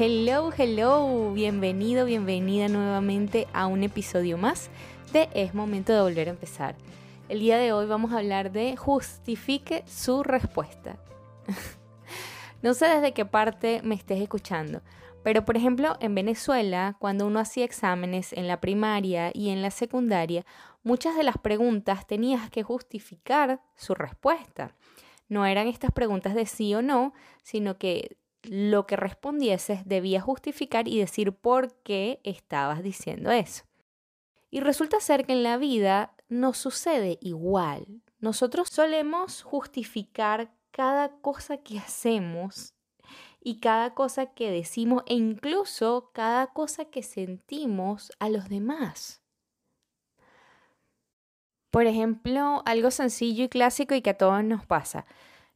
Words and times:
Hello, 0.00 0.52
hello, 0.56 1.32
bienvenido, 1.32 2.06
bienvenida 2.06 2.68
nuevamente 2.68 3.48
a 3.52 3.66
un 3.66 3.82
episodio 3.82 4.38
más 4.38 4.70
de 5.12 5.28
Es 5.34 5.54
momento 5.54 5.92
de 5.92 6.00
volver 6.00 6.28
a 6.28 6.30
empezar. 6.30 6.76
El 7.28 7.40
día 7.40 7.58
de 7.58 7.72
hoy 7.72 7.86
vamos 7.86 8.12
a 8.12 8.18
hablar 8.18 8.52
de 8.52 8.76
justifique 8.76 9.82
su 9.88 10.22
respuesta. 10.22 11.00
no 12.62 12.74
sé 12.74 12.86
desde 12.86 13.12
qué 13.12 13.24
parte 13.24 13.80
me 13.82 13.96
estés 13.96 14.22
escuchando, 14.22 14.82
pero 15.24 15.44
por 15.44 15.56
ejemplo 15.56 15.96
en 15.98 16.14
Venezuela, 16.14 16.94
cuando 17.00 17.26
uno 17.26 17.40
hacía 17.40 17.64
exámenes 17.64 18.32
en 18.32 18.46
la 18.46 18.60
primaria 18.60 19.32
y 19.34 19.48
en 19.48 19.62
la 19.62 19.72
secundaria, 19.72 20.46
muchas 20.84 21.16
de 21.16 21.24
las 21.24 21.38
preguntas 21.38 22.06
tenías 22.06 22.50
que 22.50 22.62
justificar 22.62 23.62
su 23.74 23.96
respuesta. 23.96 24.76
No 25.28 25.44
eran 25.44 25.66
estas 25.66 25.90
preguntas 25.90 26.36
de 26.36 26.46
sí 26.46 26.72
o 26.76 26.82
no, 26.82 27.14
sino 27.42 27.78
que 27.78 28.16
lo 28.42 28.86
que 28.86 28.96
respondieses 28.96 29.86
debías 29.86 30.22
justificar 30.22 30.88
y 30.88 30.98
decir 30.98 31.32
por 31.32 31.74
qué 31.82 32.20
estabas 32.24 32.82
diciendo 32.82 33.30
eso. 33.30 33.64
Y 34.50 34.60
resulta 34.60 35.00
ser 35.00 35.26
que 35.26 35.32
en 35.32 35.42
la 35.42 35.56
vida 35.56 36.14
nos 36.28 36.58
sucede 36.58 37.18
igual. 37.20 38.02
Nosotros 38.20 38.68
solemos 38.70 39.42
justificar 39.42 40.52
cada 40.70 41.20
cosa 41.20 41.58
que 41.58 41.78
hacemos 41.78 42.74
y 43.40 43.60
cada 43.60 43.94
cosa 43.94 44.26
que 44.26 44.50
decimos 44.50 45.02
e 45.06 45.14
incluso 45.14 46.10
cada 46.12 46.48
cosa 46.48 46.86
que 46.86 47.02
sentimos 47.02 48.12
a 48.18 48.28
los 48.28 48.48
demás. 48.48 49.22
Por 51.70 51.86
ejemplo, 51.86 52.62
algo 52.64 52.90
sencillo 52.90 53.44
y 53.44 53.48
clásico 53.48 53.94
y 53.94 54.02
que 54.02 54.10
a 54.10 54.18
todos 54.18 54.42
nos 54.42 54.64
pasa. 54.64 55.06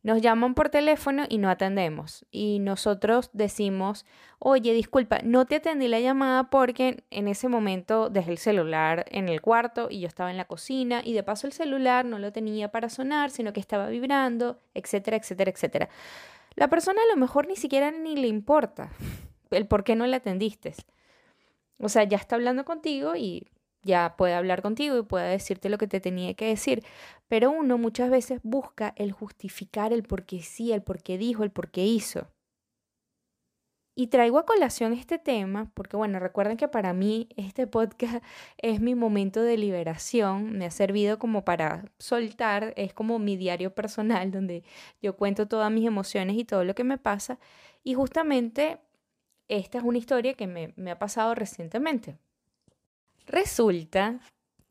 Nos 0.02 0.20
llaman 0.20 0.54
por 0.54 0.68
teléfono 0.68 1.24
y 1.28 1.38
no 1.38 1.48
atendemos. 1.48 2.26
Y 2.32 2.58
nosotros 2.58 3.30
decimos, 3.32 4.04
oye, 4.40 4.72
disculpa, 4.72 5.20
no 5.22 5.46
te 5.46 5.56
atendí 5.56 5.86
la 5.86 6.00
llamada 6.00 6.50
porque 6.50 7.04
en 7.10 7.28
ese 7.28 7.48
momento 7.48 8.10
dejé 8.10 8.32
el 8.32 8.38
celular 8.38 9.04
en 9.10 9.28
el 9.28 9.40
cuarto 9.40 9.86
y 9.90 10.00
yo 10.00 10.08
estaba 10.08 10.32
en 10.32 10.36
la 10.36 10.46
cocina 10.46 11.02
y 11.04 11.12
de 11.12 11.22
paso 11.22 11.46
el 11.46 11.52
celular 11.52 12.04
no 12.04 12.18
lo 12.18 12.32
tenía 12.32 12.72
para 12.72 12.88
sonar, 12.88 13.30
sino 13.30 13.52
que 13.52 13.60
estaba 13.60 13.88
vibrando, 13.88 14.58
etcétera, 14.74 15.16
etcétera, 15.16 15.52
etcétera. 15.52 15.88
La 16.56 16.68
persona 16.68 17.00
a 17.00 17.14
lo 17.14 17.20
mejor 17.20 17.46
ni 17.46 17.54
siquiera 17.54 17.92
ni 17.92 18.16
le 18.16 18.26
importa 18.26 18.90
el 19.52 19.66
por 19.66 19.84
qué 19.84 19.94
no 19.94 20.06
le 20.06 20.16
atendiste. 20.16 20.74
O 21.78 21.88
sea, 21.88 22.04
ya 22.04 22.16
está 22.16 22.36
hablando 22.36 22.64
contigo 22.64 23.14
y 23.14 23.46
ya 23.82 24.14
puede 24.16 24.34
hablar 24.34 24.62
contigo 24.62 24.96
y 24.98 25.02
puede 25.02 25.30
decirte 25.30 25.68
lo 25.68 25.78
que 25.78 25.86
te 25.88 26.00
tenía 26.00 26.34
que 26.34 26.46
decir, 26.46 26.84
pero 27.28 27.50
uno 27.50 27.78
muchas 27.78 28.10
veces 28.10 28.40
busca 28.42 28.94
el 28.96 29.12
justificar 29.12 29.92
el 29.92 30.02
por 30.02 30.24
qué 30.26 30.42
sí, 30.42 30.72
el 30.72 30.82
por 30.82 31.02
qué 31.02 31.18
dijo, 31.18 31.44
el 31.44 31.50
por 31.50 31.70
qué 31.70 31.84
hizo. 31.84 32.28
Y 33.94 34.06
traigo 34.06 34.38
a 34.38 34.46
colación 34.46 34.94
este 34.94 35.18
tema 35.18 35.70
porque, 35.74 35.98
bueno, 35.98 36.18
recuerden 36.18 36.56
que 36.56 36.66
para 36.66 36.94
mí 36.94 37.28
este 37.36 37.66
podcast 37.66 38.24
es 38.58 38.80
mi 38.80 38.94
momento 38.94 39.42
de 39.42 39.58
liberación, 39.58 40.56
me 40.56 40.64
ha 40.66 40.70
servido 40.70 41.18
como 41.18 41.44
para 41.44 41.84
soltar, 41.98 42.72
es 42.76 42.94
como 42.94 43.18
mi 43.18 43.36
diario 43.36 43.74
personal 43.74 44.30
donde 44.32 44.64
yo 45.02 45.16
cuento 45.16 45.46
todas 45.46 45.70
mis 45.70 45.86
emociones 45.86 46.36
y 46.36 46.44
todo 46.44 46.64
lo 46.64 46.74
que 46.74 46.84
me 46.84 46.98
pasa. 46.98 47.38
Y 47.84 47.94
justamente 47.94 48.80
esta 49.48 49.78
es 49.78 49.84
una 49.84 49.98
historia 49.98 50.34
que 50.34 50.46
me, 50.46 50.72
me 50.76 50.90
ha 50.92 50.98
pasado 50.98 51.34
recientemente. 51.34 52.18
Resulta, 53.26 54.20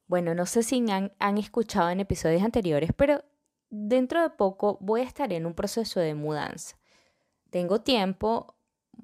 bueno, 0.07 0.35
no 0.35 0.45
sé 0.45 0.63
si 0.63 0.83
han, 0.89 1.37
escuchado 1.37 1.89
en 1.89 1.99
episodios 1.99 2.43
anteriores, 2.43 2.91
pero 2.95 3.23
dentro 3.69 4.21
de 4.21 4.29
poco 4.29 4.77
voy 4.81 5.01
a 5.01 5.05
estar 5.05 5.31
en 5.31 5.45
un 5.45 5.53
proceso 5.53 5.99
de 5.99 6.15
mudanza. 6.15 6.77
Tengo 7.49 7.81
tiempo 7.81 8.55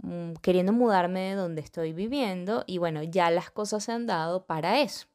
mm, 0.03 0.33
queriendo 0.41 0.73
mudarme 0.73 1.21
de 1.21 1.35
donde 1.35 1.61
estoy 1.61 1.93
viviendo 1.93 2.63
y 2.67 2.77
bueno, 2.77 3.03
ya 3.03 3.29
las 3.29 3.51
cosas 3.51 3.85
se 3.85 3.91
han 3.91 4.05
dado 4.05 4.45
para 4.45 4.81
eso. 4.81 5.07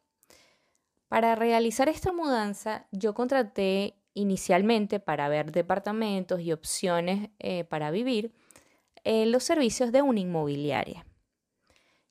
Para 1.08 1.34
realizar 1.34 1.88
esta 1.90 2.12
mudanza, 2.12 2.86
yo 2.90 3.12
contraté 3.12 3.96
inicialmente 4.14 4.98
para 5.00 5.28
ver 5.28 5.52
departamentos 5.52 6.40
y 6.40 6.52
opciones 6.52 7.30
eh, 7.38 7.64
para 7.64 7.90
vivir 7.90 8.32
eh, 9.04 9.26
los 9.26 9.44
servicios 9.44 9.92
de 9.92 10.02
una 10.02 10.20
inmobiliaria. 10.20 11.04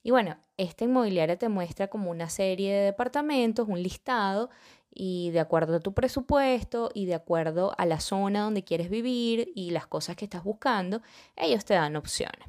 Y 0.03 0.11
bueno, 0.11 0.37
esta 0.61 0.85
inmobiliaria 0.85 1.37
te 1.37 1.49
muestra 1.49 1.87
como 1.87 2.11
una 2.11 2.29
serie 2.29 2.73
de 2.73 2.85
departamentos, 2.85 3.67
un 3.67 3.81
listado, 3.81 4.49
y 4.93 5.31
de 5.31 5.39
acuerdo 5.39 5.77
a 5.77 5.79
tu 5.79 5.93
presupuesto 5.93 6.91
y 6.93 7.05
de 7.05 7.15
acuerdo 7.15 7.73
a 7.77 7.85
la 7.85 7.99
zona 7.99 8.41
donde 8.41 8.63
quieres 8.63 8.89
vivir 8.89 9.51
y 9.55 9.71
las 9.71 9.87
cosas 9.87 10.15
que 10.15 10.25
estás 10.25 10.43
buscando, 10.43 11.01
ellos 11.37 11.63
te 11.65 11.73
dan 11.73 11.95
opciones. 11.95 12.47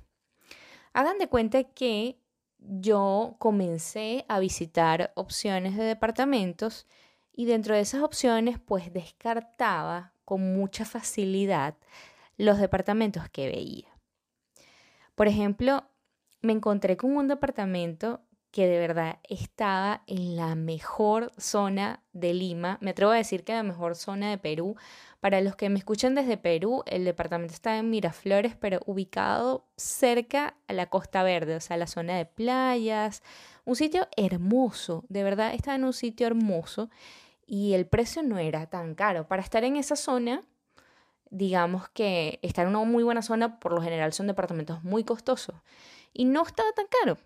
Hagan 0.93 1.19
de 1.19 1.29
cuenta 1.29 1.63
que 1.63 2.19
yo 2.59 3.37
comencé 3.39 4.25
a 4.29 4.39
visitar 4.41 5.13
opciones 5.15 5.77
de 5.77 5.85
departamentos 5.85 6.87
y 7.33 7.47
dentro 7.47 7.75
de 7.75 7.81
esas 7.81 8.03
opciones 8.03 8.59
pues 8.59 8.93
descartaba 8.93 10.13
con 10.25 10.55
mucha 10.55 10.85
facilidad 10.85 11.77
los 12.37 12.59
departamentos 12.59 13.29
que 13.31 13.47
veía. 13.47 13.89
Por 15.15 15.29
ejemplo, 15.29 15.85
me 16.43 16.53
encontré 16.53 16.97
con 16.97 17.17
un 17.17 17.29
departamento 17.29 18.21
que 18.53 18.67
de 18.67 18.79
verdad 18.79 19.19
estaba 19.29 20.03
en 20.07 20.37
la 20.37 20.55
mejor 20.55 21.33
zona 21.39 22.03
de 22.13 22.35
Lima. 22.35 22.77
Me 22.83 22.91
atrevo 22.91 23.11
a 23.13 23.17
decir 23.17 23.45
que 23.45 23.55
la 23.55 23.63
mejor 23.63 23.97
zona 23.97 24.29
de 24.29 24.37
Perú. 24.37 24.77
Para 25.21 25.41
los 25.41 25.57
que 25.57 25.71
me 25.71 25.79
escuchan 25.79 26.15
desde 26.15 26.37
Perú, 26.37 26.83
el 26.87 27.05
departamento 27.05 27.55
está 27.55 27.79
en 27.79 27.89
Miraflores, 27.89 28.55
pero 28.55 28.81
ubicado 28.85 29.65
cerca 29.77 30.55
a 30.69 30.75
la 30.75 30.91
Costa 30.91 31.23
Verde, 31.23 31.57
o 31.57 31.61
sea, 31.61 31.79
la 31.79 31.87
zona 31.87 32.19
de 32.19 32.27
playas. 32.27 33.23
Un 33.65 33.75
sitio 33.75 34.07
hermoso, 34.17 35.05
de 35.09 35.23
verdad 35.23 35.55
estaba 35.55 35.77
en 35.77 35.85
un 35.85 35.95
sitio 35.95 36.27
hermoso 36.27 36.91
y 37.47 37.73
el 37.73 37.87
precio 37.87 38.23
no 38.23 38.37
era 38.37 38.67
tan 38.67 38.95
caro. 38.95 39.27
Para 39.29 39.43
estar 39.43 39.65
en 39.65 39.77
esa 39.77 39.97
zona, 39.97 40.43
digamos 41.31 41.89
que 41.89 42.39
estar 42.43 42.67
en 42.67 42.77
una 42.77 42.85
muy 42.85 43.03
buena 43.03 43.23
zona, 43.23 43.61
por 43.61 43.73
lo 43.73 43.81
general 43.81 44.13
son 44.13 44.27
departamentos 44.27 44.85
muy 44.85 45.05
costosos 45.05 45.55
y 46.13 46.25
no 46.25 46.43
estaba 46.43 46.73
tan 46.73 46.87
caro. 46.87 47.19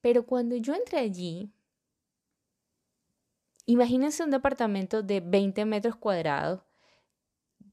Pero 0.00 0.26
cuando 0.26 0.56
yo 0.56 0.74
entré 0.74 0.98
allí, 0.98 1.50
imagínense 3.66 4.22
un 4.22 4.30
departamento 4.30 5.02
de 5.02 5.20
20 5.20 5.64
metros 5.64 5.96
cuadrados, 5.96 6.62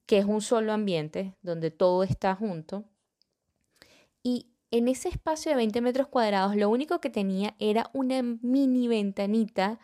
que 0.06 0.18
es 0.18 0.26
un 0.26 0.42
solo 0.42 0.74
ambiente, 0.74 1.36
donde 1.42 1.72
todo 1.72 2.04
está 2.04 2.36
junto. 2.36 2.86
Y 4.24 4.52
en 4.72 4.88
ese 4.88 5.10
espacio 5.10 5.52
de 5.52 5.58
20 5.58 5.82
metros 5.82 6.08
cuadrados, 6.08 6.56
lo 6.56 6.70
único 6.70 7.02
que 7.02 7.10
tenía 7.10 7.56
era 7.60 7.90
una 7.94 8.22
mini 8.24 8.88
ventanita 8.88 9.80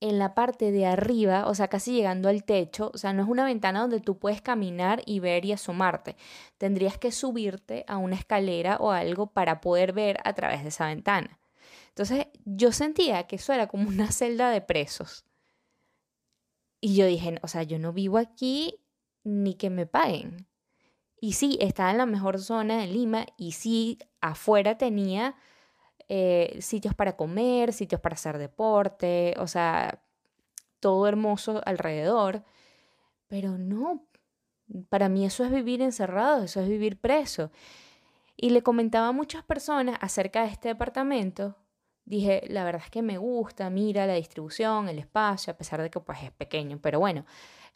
en 0.00 0.18
la 0.18 0.34
parte 0.34 0.72
de 0.72 0.86
arriba, 0.86 1.46
o 1.46 1.54
sea, 1.54 1.68
casi 1.68 1.92
llegando 1.92 2.28
al 2.28 2.42
techo, 2.44 2.90
o 2.94 2.98
sea, 2.98 3.12
no 3.12 3.22
es 3.22 3.28
una 3.28 3.44
ventana 3.44 3.80
donde 3.80 4.00
tú 4.00 4.18
puedes 4.18 4.40
caminar 4.40 5.02
y 5.04 5.20
ver 5.20 5.44
y 5.44 5.52
asomarte. 5.52 6.16
Tendrías 6.56 6.96
que 6.96 7.12
subirte 7.12 7.84
a 7.86 7.98
una 7.98 8.16
escalera 8.16 8.78
o 8.78 8.90
algo 8.92 9.26
para 9.28 9.60
poder 9.60 9.92
ver 9.92 10.18
a 10.24 10.32
través 10.32 10.62
de 10.62 10.70
esa 10.70 10.86
ventana. 10.86 11.38
Entonces, 11.88 12.28
yo 12.44 12.72
sentía 12.72 13.24
que 13.26 13.36
eso 13.36 13.52
era 13.52 13.66
como 13.66 13.88
una 13.88 14.10
celda 14.10 14.50
de 14.50 14.62
presos. 14.62 15.24
Y 16.80 16.96
yo 16.96 17.04
dije, 17.06 17.38
o 17.42 17.48
sea, 17.48 17.62
yo 17.62 17.78
no 17.78 17.92
vivo 17.92 18.16
aquí 18.16 18.80
ni 19.22 19.54
que 19.54 19.68
me 19.68 19.86
paguen. 19.86 20.46
Y 21.20 21.34
sí, 21.34 21.58
estaba 21.60 21.90
en 21.90 21.98
la 21.98 22.06
mejor 22.06 22.38
zona 22.38 22.78
de 22.78 22.86
Lima 22.86 23.26
y 23.36 23.52
sí, 23.52 23.98
afuera 24.22 24.78
tenía 24.78 25.36
eh, 26.12 26.56
sitios 26.60 26.92
para 26.92 27.16
comer, 27.16 27.72
sitios 27.72 28.00
para 28.00 28.14
hacer 28.14 28.36
deporte, 28.36 29.32
o 29.38 29.46
sea, 29.46 30.02
todo 30.80 31.06
hermoso 31.06 31.60
alrededor. 31.64 32.42
Pero 33.28 33.58
no, 33.58 34.08
para 34.88 35.08
mí 35.08 35.24
eso 35.24 35.44
es 35.44 35.52
vivir 35.52 35.80
encerrado, 35.82 36.42
eso 36.42 36.60
es 36.60 36.68
vivir 36.68 36.98
preso. 36.98 37.52
Y 38.36 38.50
le 38.50 38.62
comentaba 38.62 39.06
a 39.08 39.12
muchas 39.12 39.44
personas 39.44 39.98
acerca 40.00 40.42
de 40.42 40.48
este 40.48 40.68
departamento. 40.70 41.56
Dije, 42.04 42.42
la 42.48 42.64
verdad 42.64 42.82
es 42.84 42.90
que 42.90 43.02
me 43.02 43.18
gusta, 43.18 43.70
mira 43.70 44.04
la 44.06 44.14
distribución, 44.14 44.88
el 44.88 44.98
espacio, 44.98 45.52
a 45.52 45.56
pesar 45.56 45.80
de 45.80 45.90
que 45.90 46.00
pues 46.00 46.24
es 46.24 46.32
pequeño, 46.32 46.80
pero 46.82 46.98
bueno, 46.98 47.24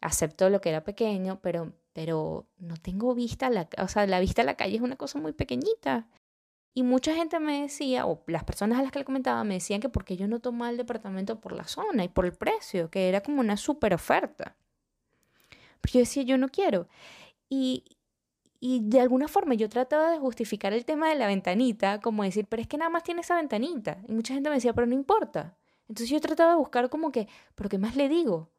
acepto 0.01 0.49
lo 0.49 0.59
que 0.59 0.69
era 0.71 0.83
pequeño, 0.83 1.39
pero, 1.41 1.71
pero 1.93 2.47
no 2.57 2.75
tengo 2.75 3.15
vista, 3.15 3.49
la, 3.49 3.69
o 3.77 3.87
sea, 3.87 4.05
la 4.07 4.19
vista 4.19 4.41
a 4.41 4.45
la 4.45 4.55
calle 4.57 4.75
es 4.75 4.81
una 4.81 4.97
cosa 4.97 5.19
muy 5.19 5.31
pequeñita. 5.31 6.09
Y 6.77 6.83
mucha 6.83 7.15
gente 7.15 7.39
me 7.39 7.61
decía, 7.61 8.05
o 8.05 8.21
las 8.27 8.43
personas 8.43 8.77
a 8.77 8.83
las 8.83 8.91
que 8.91 8.99
le 8.99 9.05
comentaba, 9.05 9.45
me 9.45 9.53
decían 9.53 9.79
que 9.79 9.87
porque 9.87 10.17
yo 10.17 10.27
no 10.27 10.41
tomaba 10.41 10.69
el 10.69 10.75
departamento 10.75 11.39
por 11.39 11.53
la 11.53 11.63
zona 11.63 12.03
y 12.03 12.09
por 12.09 12.25
el 12.25 12.33
precio, 12.33 12.91
que 12.91 13.07
era 13.07 13.21
como 13.21 13.39
una 13.39 13.55
super 13.55 13.93
oferta. 13.93 14.57
Pero 15.79 15.93
yo 15.93 15.99
decía, 16.01 16.23
yo 16.23 16.37
no 16.37 16.49
quiero. 16.49 16.89
Y, 17.47 17.85
y 18.59 18.81
de 18.83 18.99
alguna 18.99 19.29
forma 19.29 19.53
yo 19.53 19.69
trataba 19.69 20.11
de 20.11 20.19
justificar 20.19 20.73
el 20.73 20.83
tema 20.83 21.07
de 21.07 21.15
la 21.15 21.27
ventanita, 21.27 22.01
como 22.01 22.23
decir, 22.23 22.45
pero 22.49 22.61
es 22.61 22.67
que 22.67 22.77
nada 22.77 22.89
más 22.89 23.03
tiene 23.03 23.21
esa 23.21 23.37
ventanita. 23.37 23.99
Y 24.09 24.11
mucha 24.11 24.33
gente 24.33 24.49
me 24.49 24.55
decía, 24.55 24.73
pero 24.73 24.85
no 24.85 24.95
importa. 24.95 25.55
Entonces 25.87 26.09
yo 26.09 26.19
trataba 26.19 26.51
de 26.51 26.57
buscar 26.57 26.89
como 26.89 27.09
que, 27.09 27.29
¿pero 27.55 27.69
qué 27.69 27.77
más 27.77 27.95
le 27.95 28.09
digo? 28.09 28.49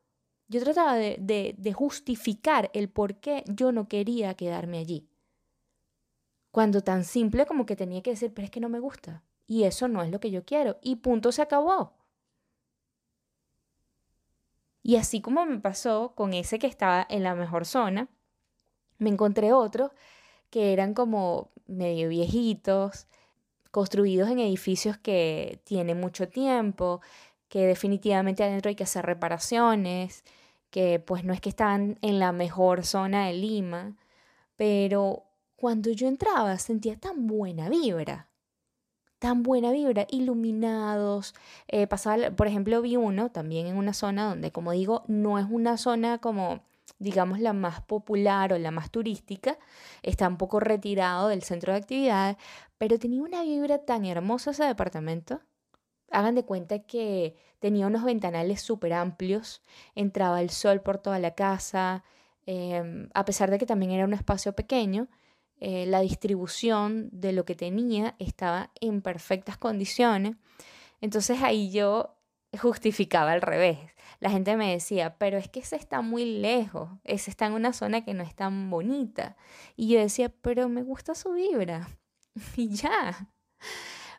Yo 0.48 0.62
trataba 0.62 0.94
de, 0.94 1.18
de, 1.20 1.54
de 1.58 1.72
justificar 1.74 2.70
el 2.72 2.88
por 2.88 3.16
qué 3.16 3.44
yo 3.46 3.72
no 3.72 3.88
quería 3.88 4.32
quedarme 4.32 4.78
allí. 4.78 5.06
Cuando 6.56 6.80
tan 6.80 7.04
simple 7.04 7.44
como 7.44 7.66
que 7.66 7.76
tenía 7.76 8.00
que 8.00 8.12
decir, 8.12 8.32
pero 8.32 8.46
es 8.46 8.50
que 8.50 8.60
no 8.60 8.70
me 8.70 8.80
gusta. 8.80 9.22
Y 9.46 9.64
eso 9.64 9.88
no 9.88 10.02
es 10.02 10.10
lo 10.10 10.20
que 10.20 10.30
yo 10.30 10.46
quiero. 10.46 10.78
Y 10.80 10.96
punto 10.96 11.30
se 11.30 11.42
acabó. 11.42 11.92
Y 14.82 14.96
así 14.96 15.20
como 15.20 15.44
me 15.44 15.58
pasó 15.58 16.14
con 16.14 16.32
ese 16.32 16.58
que 16.58 16.66
estaba 16.66 17.06
en 17.10 17.24
la 17.24 17.34
mejor 17.34 17.66
zona, 17.66 18.08
me 18.96 19.10
encontré 19.10 19.52
otros 19.52 19.90
que 20.48 20.72
eran 20.72 20.94
como 20.94 21.50
medio 21.66 22.08
viejitos, 22.08 23.06
construidos 23.70 24.30
en 24.30 24.38
edificios 24.38 24.96
que 24.96 25.60
tienen 25.64 26.00
mucho 26.00 26.26
tiempo, 26.30 27.02
que 27.50 27.66
definitivamente 27.66 28.44
adentro 28.44 28.70
hay 28.70 28.76
que 28.76 28.84
hacer 28.84 29.04
reparaciones, 29.04 30.24
que 30.70 31.00
pues 31.00 31.22
no 31.22 31.34
es 31.34 31.42
que 31.42 31.50
están 31.50 31.98
en 32.00 32.18
la 32.18 32.32
mejor 32.32 32.86
zona 32.86 33.26
de 33.26 33.34
Lima, 33.34 33.94
pero 34.56 35.26
cuando 35.56 35.90
yo 35.90 36.06
entraba 36.06 36.58
sentía 36.58 36.96
tan 36.96 37.26
buena 37.26 37.68
vibra, 37.68 38.28
tan 39.18 39.42
buena 39.42 39.72
vibra, 39.72 40.06
iluminados. 40.10 41.34
Eh, 41.68 41.86
pasaba, 41.86 42.30
por 42.30 42.46
ejemplo, 42.46 42.82
vi 42.82 42.96
uno 42.96 43.30
también 43.30 43.66
en 43.66 43.76
una 43.76 43.94
zona 43.94 44.28
donde, 44.28 44.52
como 44.52 44.72
digo, 44.72 45.04
no 45.08 45.38
es 45.38 45.46
una 45.48 45.76
zona 45.78 46.18
como, 46.18 46.60
digamos, 46.98 47.40
la 47.40 47.52
más 47.52 47.80
popular 47.82 48.52
o 48.52 48.58
la 48.58 48.70
más 48.70 48.90
turística, 48.90 49.58
está 50.02 50.28
un 50.28 50.36
poco 50.36 50.60
retirado 50.60 51.28
del 51.28 51.42
centro 51.42 51.72
de 51.72 51.78
actividades, 51.78 52.36
pero 52.78 52.98
tenía 52.98 53.22
una 53.22 53.42
vibra 53.42 53.78
tan 53.78 54.04
hermosa 54.04 54.50
ese 54.50 54.64
departamento. 54.64 55.40
Hagan 56.10 56.34
de 56.34 56.44
cuenta 56.44 56.80
que 56.80 57.36
tenía 57.58 57.86
unos 57.86 58.04
ventanales 58.04 58.60
súper 58.60 58.92
amplios, 58.92 59.62
entraba 59.94 60.40
el 60.40 60.50
sol 60.50 60.80
por 60.82 60.98
toda 60.98 61.18
la 61.18 61.34
casa, 61.34 62.04
em, 62.46 63.08
a 63.14 63.24
pesar 63.24 63.50
de 63.50 63.58
que 63.58 63.66
también 63.66 63.90
era 63.92 64.04
un 64.04 64.14
espacio 64.14 64.52
pequeño, 64.54 65.08
eh, 65.58 65.86
la 65.86 66.00
distribución 66.00 67.08
de 67.12 67.32
lo 67.32 67.44
que 67.44 67.54
tenía 67.54 68.14
estaba 68.18 68.70
en 68.80 69.02
perfectas 69.02 69.56
condiciones. 69.56 70.36
Entonces 71.00 71.42
ahí 71.42 71.70
yo 71.70 72.16
justificaba 72.58 73.32
al 73.32 73.42
revés. 73.42 73.78
La 74.20 74.30
gente 74.30 74.56
me 74.56 74.72
decía, 74.72 75.18
pero 75.18 75.38
es 75.38 75.48
que 75.48 75.60
ese 75.60 75.76
está 75.76 76.00
muy 76.00 76.24
lejos, 76.24 76.90
ese 77.04 77.30
está 77.30 77.46
en 77.46 77.52
una 77.52 77.72
zona 77.72 78.04
que 78.04 78.14
no 78.14 78.22
es 78.22 78.34
tan 78.34 78.70
bonita. 78.70 79.36
Y 79.76 79.88
yo 79.88 79.98
decía, 79.98 80.30
pero 80.42 80.68
me 80.68 80.82
gusta 80.82 81.14
su 81.14 81.32
vibra. 81.32 81.88
y 82.56 82.68
ya. 82.70 83.28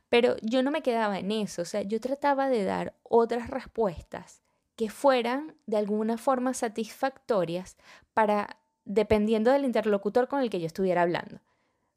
Pero 0.10 0.38
yo 0.42 0.64
no 0.64 0.72
me 0.72 0.82
quedaba 0.82 1.20
en 1.20 1.32
eso, 1.32 1.64
o 1.64 1.66
sea, 1.66 1.82
yo 1.82 2.00
trataba 2.00 2.50
de 2.50 2.64
dar 2.64 2.96
otras 3.04 3.50
respuestas 3.50 4.42
que 4.76 4.90
fueran 4.90 5.56
de 5.66 5.78
alguna 5.78 6.18
forma 6.18 6.54
satisfactorias 6.54 7.76
para 8.14 8.58
dependiendo 8.88 9.52
del 9.52 9.66
interlocutor 9.66 10.28
con 10.28 10.42
el 10.42 10.50
que 10.50 10.60
yo 10.60 10.66
estuviera 10.66 11.04
hablando. 11.04 11.40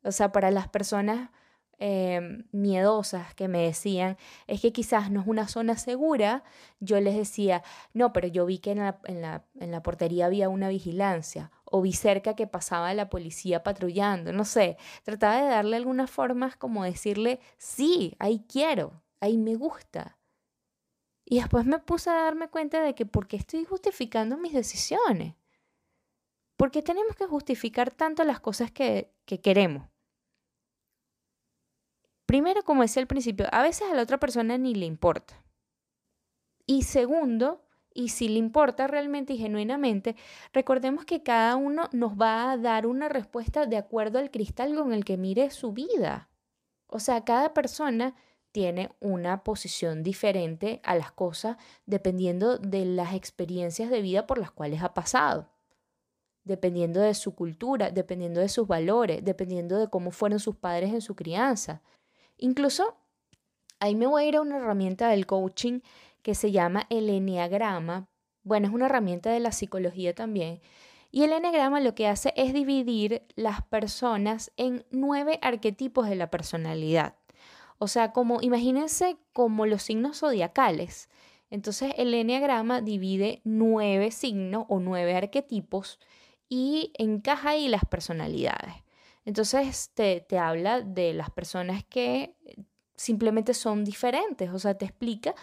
O 0.03 0.13
sea, 0.13 0.33
para 0.33 0.51
las 0.51 0.69
personas 0.69 1.31
em, 1.79 2.45
miedosas 2.53 3.35
que 3.35 3.49
me 3.49 3.63
decían, 3.63 4.17
es 4.47 4.61
que 4.61 4.73
quizás 4.73 5.11
no 5.11 5.21
es 5.21 5.27
una 5.27 5.49
zona 5.49 5.77
segura, 5.79 6.45
yo 6.81 7.01
les 7.01 7.17
decía, 7.17 7.63
no, 7.95 8.13
pero 8.13 8.29
yo 8.29 8.45
vi 8.45 8.59
que 8.59 8.73
en 8.73 8.79
la, 8.79 9.01
en 9.05 9.23
la, 9.23 9.45
en 9.59 9.71
la 9.71 9.83
portería 9.83 10.27
había 10.27 10.49
una 10.49 10.69
vigilancia, 10.69 11.51
o 11.65 11.81
vi 11.81 11.93
cerca 11.93 12.35
que 12.35 12.47
pasaba 12.47 12.93
la 12.95 13.09
policía 13.09 13.63
patrullando, 13.63 14.33
no 14.33 14.45
sé, 14.45 14.77
trataba 15.05 15.41
de 15.41 15.49
darle 15.49 15.77
algunas 15.77 16.11
formas 16.11 16.57
como 16.57 16.85
decirle, 16.85 17.41
sí, 17.57 18.15
ahí 18.19 18.45
quiero, 18.49 19.03
ahí 19.21 19.39
me 19.39 19.55
gusta. 19.55 20.19
Y 21.25 21.39
después 21.39 21.65
me 21.65 21.79
puse 21.79 22.11
a 22.11 22.15
darme 22.15 22.49
cuenta 22.49 22.83
de 22.83 22.95
que 22.95 23.07
por 23.07 23.29
qué 23.29 23.37
estoy 23.37 23.65
justificando 23.65 24.37
mis 24.37 24.53
decisiones. 24.53 25.35
¿Por 26.61 26.71
qué 26.71 26.83
tenemos 26.83 27.17
que 27.17 27.25
justificar 27.25 27.91
tanto 27.91 28.23
las 28.23 28.39
cosas 28.39 28.71
que, 28.71 29.15
que 29.25 29.41
queremos? 29.41 29.89
Primero, 32.27 32.62
como 32.65 32.83
decía 32.83 33.01
al 33.01 33.07
principio, 33.07 33.47
a 33.51 33.62
veces 33.62 33.89
a 33.91 33.95
la 33.95 34.03
otra 34.03 34.21
persona 34.21 34.59
ni 34.59 34.75
le 34.75 34.85
importa. 34.85 35.43
Y 36.67 36.83
segundo, 36.83 37.65
y 37.95 38.11
si 38.11 38.29
le 38.29 38.39
importa 38.39 38.89
realmente 38.89 39.33
y 39.33 39.39
genuinamente, 39.39 40.17
recordemos 40.53 41.07
que 41.07 41.23
cada 41.23 41.57
uno 41.57 41.89
nos 41.93 42.21
va 42.21 42.53
a 42.53 42.59
dar 42.59 42.87
una 42.87 43.09
respuesta 43.09 43.65
de 43.65 43.79
acuerdo 43.79 44.19
al 44.19 44.31
cristal 44.31 44.77
con 44.77 44.93
el 44.93 45.07
que 45.07 45.17
mire 45.17 45.49
su 45.49 45.73
vida. 45.73 46.29
O 46.89 47.01
sea, 47.01 47.25
cada 47.25 47.55
persona 47.55 48.17
tiene 48.53 48.91
una 49.01 49.45
posición 49.45 50.03
diferente 50.03 50.83
a 50.85 50.95
las 50.95 51.11
cosas 51.11 51.57
dependiendo 51.87 52.59
de 52.59 52.85
las 52.85 53.15
experiencias 53.15 53.89
de 53.89 54.03
vida 54.03 54.27
por 54.27 54.37
las 54.37 54.51
cuales 54.51 54.83
ha 54.83 54.93
pasado 54.93 55.49
dependiendo 56.45 57.01
de 57.01 57.15
su 57.15 57.35
cultura, 57.35 57.91
dependiendo 57.91 58.41
de 58.41 58.49
sus 58.49 58.67
valores, 58.67 59.25
dependiendo 59.25 59.79
de 59.79 59.89
cómo 59.89 60.11
fueron 60.11 60.41
sus 60.41 60.57
padres 60.57 60.93
en 60.93 61.01
su 61.01 61.15
crianza. 61.15 61.83
Incluso 62.39 62.97
ahí 63.79 63.95
me 63.95 64.07
voy 64.07 64.25
a 64.25 64.29
ir 64.29 64.37
a 64.37 64.41
una 64.41 64.59
herramienta 64.59 65.09
del 65.09 65.27
coaching 65.27 65.81
que 66.23 66.35
se 66.35 66.51
llama 66.51 66.87
el 66.91 67.09
enneagrama. 67.09 68.09
Bueno, 68.43 68.69
es 68.69 68.75
una 68.75 68.87
herramienta 68.87 69.31
de 69.31 69.41
la 69.41 69.53
psicología 69.53 70.15
también. 70.15 70.61
Y 71.11 71.25
el 71.25 71.33
enneagrama 71.33 71.81
lo 71.81 71.95
que 71.95 72.07
hace 72.07 72.33
es 72.37 72.53
dividir 72.55 73.23
las 73.35 73.63
personas 73.63 74.53
en 74.57 74.85
nueve 74.91 75.39
arquetipos 75.43 76.09
de 76.09 76.15
la 76.15 76.31
personalidad. 76.31 77.17
O 77.79 77.89
sea, 77.89 78.13
como 78.13 78.41
imagínense 78.43 79.17
como 79.33 79.67
los 79.67 79.83
signos 79.83 80.19
zodiacales. 80.21 81.09
Entonces 81.51 81.95
el 81.97 82.15
enneagrama 82.15 82.81
divide 82.81 83.41
nueve 83.45 84.13
signos 84.13 84.67
o 84.69 84.79
nueve 84.79 85.17
arquetipos 85.17 85.99
y 86.50 86.93
encaja 86.99 87.50
ahí 87.50 87.69
las 87.69 87.87
personalidades. 87.87 88.75
Entonces 89.25 89.93
te, 89.94 90.20
te 90.20 90.38
habla 90.38 90.82
de 90.82 91.14
las 91.14 91.31
personas 91.31 91.85
que 91.85 92.35
simplemente 92.97 93.55
son 93.55 93.85
diferentes, 93.85 94.50
o 94.50 94.58
sea, 94.58 94.75
te 94.75 94.85
explica 94.85 95.35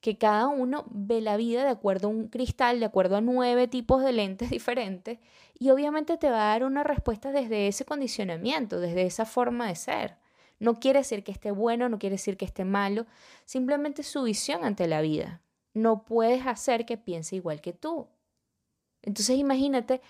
que 0.00 0.18
cada 0.18 0.48
uno 0.48 0.84
ve 0.90 1.20
la 1.20 1.36
vida 1.36 1.64
de 1.64 1.70
acuerdo 1.70 2.08
a 2.08 2.10
un 2.10 2.28
cristal, 2.28 2.80
de 2.80 2.86
acuerdo 2.86 3.16
a 3.16 3.20
nueve 3.20 3.68
tipos 3.68 4.02
de 4.02 4.12
lentes 4.12 4.50
diferentes, 4.50 5.18
y 5.58 5.70
obviamente 5.70 6.18
te 6.18 6.30
va 6.30 6.42
a 6.42 6.52
dar 6.52 6.64
una 6.64 6.84
respuesta 6.84 7.32
desde 7.32 7.68
ese 7.68 7.84
condicionamiento, 7.84 8.80
desde 8.80 9.02
esa 9.02 9.24
forma 9.24 9.68
de 9.68 9.76
ser. 9.76 10.16
No 10.58 10.74
quiere 10.80 11.00
decir 11.00 11.22
que 11.24 11.32
esté 11.32 11.50
bueno, 11.50 11.88
no 11.88 11.98
quiere 11.98 12.14
decir 12.14 12.36
que 12.36 12.44
esté 12.44 12.64
malo, 12.64 13.06
simplemente 13.44 14.02
su 14.02 14.22
visión 14.24 14.64
ante 14.64 14.86
la 14.86 15.00
vida. 15.00 15.42
No 15.74 16.04
puedes 16.04 16.46
hacer 16.46 16.86
que 16.86 16.96
piense 16.96 17.36
igual 17.36 17.60
que 17.60 17.72
tú. 17.72 18.08
Entonces 19.02 19.38
imagínate 19.38 20.00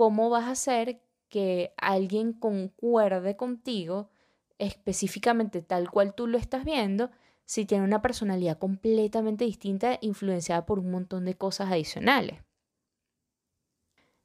¿cómo 0.00 0.30
vas 0.30 0.44
a 0.44 0.52
hacer 0.52 1.02
que 1.28 1.74
alguien 1.76 2.32
concuerde 2.32 3.36
contigo 3.36 4.08
específicamente 4.56 5.60
tal 5.60 5.90
cual 5.90 6.14
tú 6.14 6.26
lo 6.26 6.38
estás 6.38 6.64
viendo 6.64 7.10
si 7.44 7.66
tiene 7.66 7.84
una 7.84 8.00
personalidad 8.00 8.58
completamente 8.58 9.44
distinta 9.44 9.98
influenciada 10.00 10.64
por 10.64 10.78
un 10.78 10.90
montón 10.90 11.26
de 11.26 11.34
cosas 11.34 11.70
adicionales? 11.70 12.42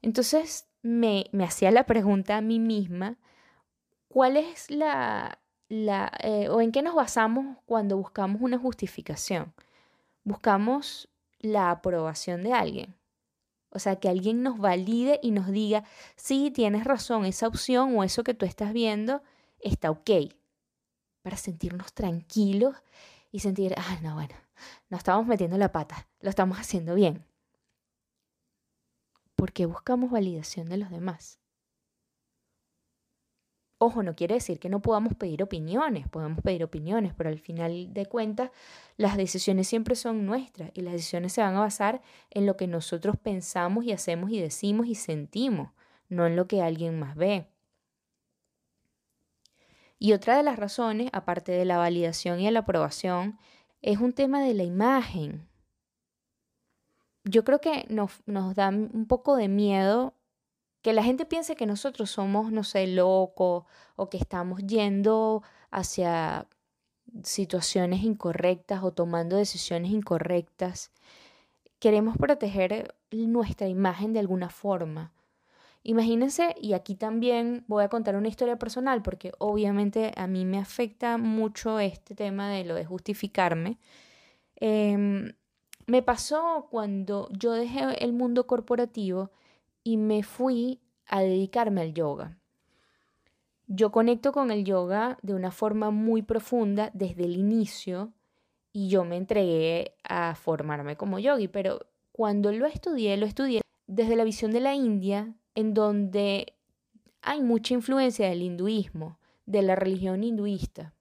Entonces 0.01 0.69
me, 0.81 1.29
hacía 1.43 1.71
la 1.71 1.85
pregunta 1.85 2.37
a 2.37 2.41
mí 2.41 2.57
misma, 2.57 3.17
¿cuál 4.07 4.37
es 4.37 4.71
la, 4.71 5.41
la 5.67 6.09
eh, 6.23 6.47
o 6.47 6.61
en 6.61 6.71
qué 6.71 6.83
nos 6.83 6.95
basamos 6.95 7.57
cuando 7.65 7.97
buscamos 7.97 8.41
una 8.41 8.57
justificación? 8.57 9.53
Buscamos 10.23 11.09
la 11.39 11.69
aprobación 11.69 12.43
de 12.43 12.53
alguien. 12.53 12.95
O 13.75 13.79
sea, 13.79 13.97
que 13.97 14.07
alguien 14.07 14.41
nos 14.41 14.57
valide 14.57 15.19
y 15.21 15.31
nos 15.31 15.47
diga, 15.51 15.83
sí, 16.15 16.49
tienes 16.49 16.85
razón, 16.85 17.25
esa 17.25 17.45
opción 17.45 17.97
o 17.97 18.05
eso 18.05 18.23
que 18.23 18.33
tú 18.33 18.45
estás 18.45 18.71
viendo 18.71 19.21
está 19.59 19.91
ok. 19.91 20.09
Para 21.21 21.35
sentirnos 21.35 21.91
tranquilos 21.91 22.73
y 23.31 23.41
sentir, 23.41 23.75
ah, 23.77 23.99
no, 24.01 24.13
bueno, 24.13 24.33
no 24.89 24.95
estamos 24.95 25.27
metiendo 25.27 25.57
la 25.57 25.73
pata, 25.73 26.07
lo 26.21 26.29
estamos 26.29 26.57
haciendo 26.57 26.95
bien. 26.95 27.25
Porque 29.35 29.65
buscamos 29.65 30.09
validación 30.09 30.69
de 30.69 30.77
los 30.77 30.89
demás. 30.89 31.37
Ojo, 33.77 34.03
no 34.03 34.15
quiere 34.15 34.35
decir 34.35 34.59
que 34.59 34.69
no 34.69 34.81
podamos 34.81 35.15
pedir 35.15 35.43
opiniones, 35.43 36.07
podemos 36.07 36.41
pedir 36.41 36.63
opiniones, 36.63 37.13
pero 37.13 37.29
al 37.29 37.39
final 37.39 37.93
de 37.93 38.05
cuentas 38.05 38.51
las 38.95 39.17
decisiones 39.17 39.67
siempre 39.67 39.95
son 39.95 40.25
nuestras 40.25 40.71
y 40.73 40.81
las 40.81 40.93
decisiones 40.93 41.33
se 41.33 41.41
van 41.41 41.55
a 41.55 41.59
basar 41.59 42.01
en 42.29 42.45
lo 42.45 42.55
que 42.55 42.67
nosotros 42.67 43.17
pensamos 43.17 43.83
y 43.83 43.91
hacemos 43.91 44.31
y 44.31 44.39
decimos 44.39 44.87
y 44.87 44.95
sentimos, 44.95 45.71
no 46.07 46.25
en 46.25 46.37
lo 46.37 46.47
que 46.47 46.61
alguien 46.61 46.97
más 46.99 47.15
ve. 47.15 47.47
Y 49.99 50.13
otra 50.13 50.37
de 50.37 50.43
las 50.43 50.57
razones, 50.57 51.09
aparte 51.11 51.51
de 51.51 51.65
la 51.65 51.77
validación 51.77 52.39
y 52.39 52.49
la 52.51 52.59
aprobación, 52.59 53.37
es 53.81 53.99
un 53.99 54.13
tema 54.13 54.41
de 54.41 54.53
la 54.53 54.63
imagen. 54.63 55.49
Yo 57.25 57.43
creo 57.43 57.59
que 57.59 57.85
nos, 57.89 58.21
nos 58.25 58.55
da 58.55 58.69
un 58.69 59.05
poco 59.07 59.35
de 59.35 59.47
miedo 59.47 60.13
que 60.85 60.93
la 60.93 61.01
gente 61.01 61.25
piense 61.25 61.55
que 61.55 61.65
nosotros 61.65 62.11
somos, 62.11 62.51
no 62.51 62.63
sé, 62.63 62.85
locos 62.85 63.63
o 63.95 64.07
que 64.07 64.17
estamos 64.17 64.61
yendo 64.67 65.41
hacia 65.71 66.45
situaciones 67.23 68.03
incorrectas 68.03 68.83
o 68.83 68.91
tomando 68.91 69.35
decisiones 69.35 69.89
incorrectas. 69.89 70.91
Queremos 71.79 72.17
proteger 72.17 72.93
nuestra 73.09 73.67
imagen 73.67 74.13
de 74.13 74.19
alguna 74.19 74.51
forma. 74.51 75.11
Imagínense, 75.81 76.53
y 76.61 76.73
aquí 76.73 76.93
también 76.93 77.63
voy 77.65 77.83
a 77.83 77.89
contar 77.89 78.15
una 78.15 78.27
historia 78.27 78.59
personal, 78.59 79.01
porque 79.01 79.31
obviamente 79.39 80.11
a 80.15 80.27
mí 80.27 80.45
me 80.45 80.59
afecta 80.59 81.17
mucho 81.17 81.79
este 81.79 82.13
tema 82.13 82.51
de 82.51 82.63
lo 82.63 82.75
de 82.75 82.85
justificarme. 82.85 83.79
Em, 84.57 85.33
me 85.87 86.03
pasó 86.03 86.67
cuando 86.69 87.27
yo 87.31 87.53
dejé 87.53 88.03
el 88.03 88.13
mundo 88.13 88.45
corporativo 88.45 89.31
y 89.85 89.97
me 89.97 90.23
fui 90.23 90.81
a 91.05 91.21
dedicarme 91.21 91.81
al 91.81 91.93
yoga. 91.93 92.37
Yo 93.67 93.91
conecto 93.91 94.31
con 94.33 94.51
el 94.51 94.65
yoga 94.65 95.17
de 95.21 95.33
una 95.33 95.51
forma 95.51 95.91
muy 95.91 96.23
profunda 96.23 96.91
desde 96.93 97.23
el 97.23 97.37
inicio 97.37 98.11
y 98.73 98.89
yo 98.89 99.05
me 99.05 99.15
entregué 99.15 99.95
a 100.03 100.35
formarme 100.35 100.97
como 100.97 101.19
yogi, 101.19 101.47
pero 101.47 101.85
cuando 102.11 102.51
lo 102.51 102.65
estudié, 102.65 103.15
lo 103.15 103.25
estudié 103.25 103.61
desde 103.87 104.15
la 104.15 104.23
visión 104.23 104.51
de 104.51 104.59
la 104.59 104.73
India, 104.73 105.33
en 105.53 105.73
donde 105.73 106.53
hay 107.21 107.41
mucha 107.41 107.73
influencia 107.75 108.27
del 108.27 108.41
hinduismo, 108.41 109.19
de 109.45 109.61
la 109.61 109.75
religión 109.75 110.23
hinduista. 110.23 110.93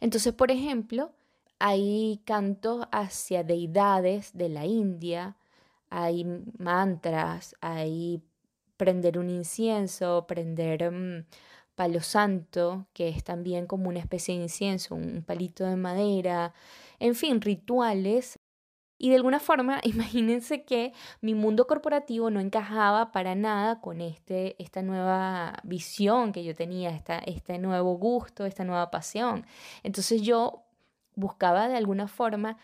Entonces, 0.00 0.32
por 0.32 0.50
ejemplo, 0.50 1.12
hay 1.60 2.20
cantos 2.24 2.86
hacia 2.90 3.44
deidades 3.44 4.36
de 4.36 4.48
la 4.48 4.66
India, 4.66 5.36
hay 5.90 6.24
mantras, 6.58 7.54
hay 7.60 8.22
prender 8.76 9.18
un 9.18 9.28
incienso, 9.30 10.26
prender 10.26 10.90
mm, 10.90 11.26
palo 11.74 12.00
santo, 12.00 12.86
que 12.92 13.08
es 13.08 13.24
también 13.24 13.66
como 13.66 13.88
una 13.88 14.00
especie 14.00 14.34
de 14.36 14.42
incienso, 14.42 14.94
un 14.94 15.22
palito 15.22 15.64
de 15.64 15.76
madera, 15.76 16.54
en 16.98 17.14
fin, 17.14 17.40
rituales 17.40 18.38
y 19.02 19.08
de 19.08 19.16
alguna 19.16 19.40
forma, 19.40 19.80
imagínense 19.84 20.64
que 20.64 20.92
mi 21.22 21.34
mundo 21.34 21.66
corporativo 21.66 22.30
no 22.30 22.38
encajaba 22.38 23.12
para 23.12 23.34
nada 23.34 23.80
con 23.80 24.02
este, 24.02 24.62
esta 24.62 24.82
nueva 24.82 25.58
visión 25.64 26.32
que 26.32 26.44
yo 26.44 26.54
tenía, 26.54 26.90
esta, 26.90 27.18
este 27.18 27.58
nuevo 27.58 27.96
gusto, 27.96 28.44
esta 28.44 28.64
nueva 28.64 28.90
pasión. 28.90 29.46
Entonces 29.82 30.20
yo 30.20 30.64
buscaba 31.14 31.68
de 31.68 31.76
alguna 31.78 32.08
forma, 32.08 32.58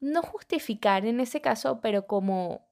no 0.00 0.22
justificar 0.22 1.06
en 1.06 1.20
ese 1.20 1.40
caso, 1.40 1.80
pero 1.80 2.06
como 2.06 2.66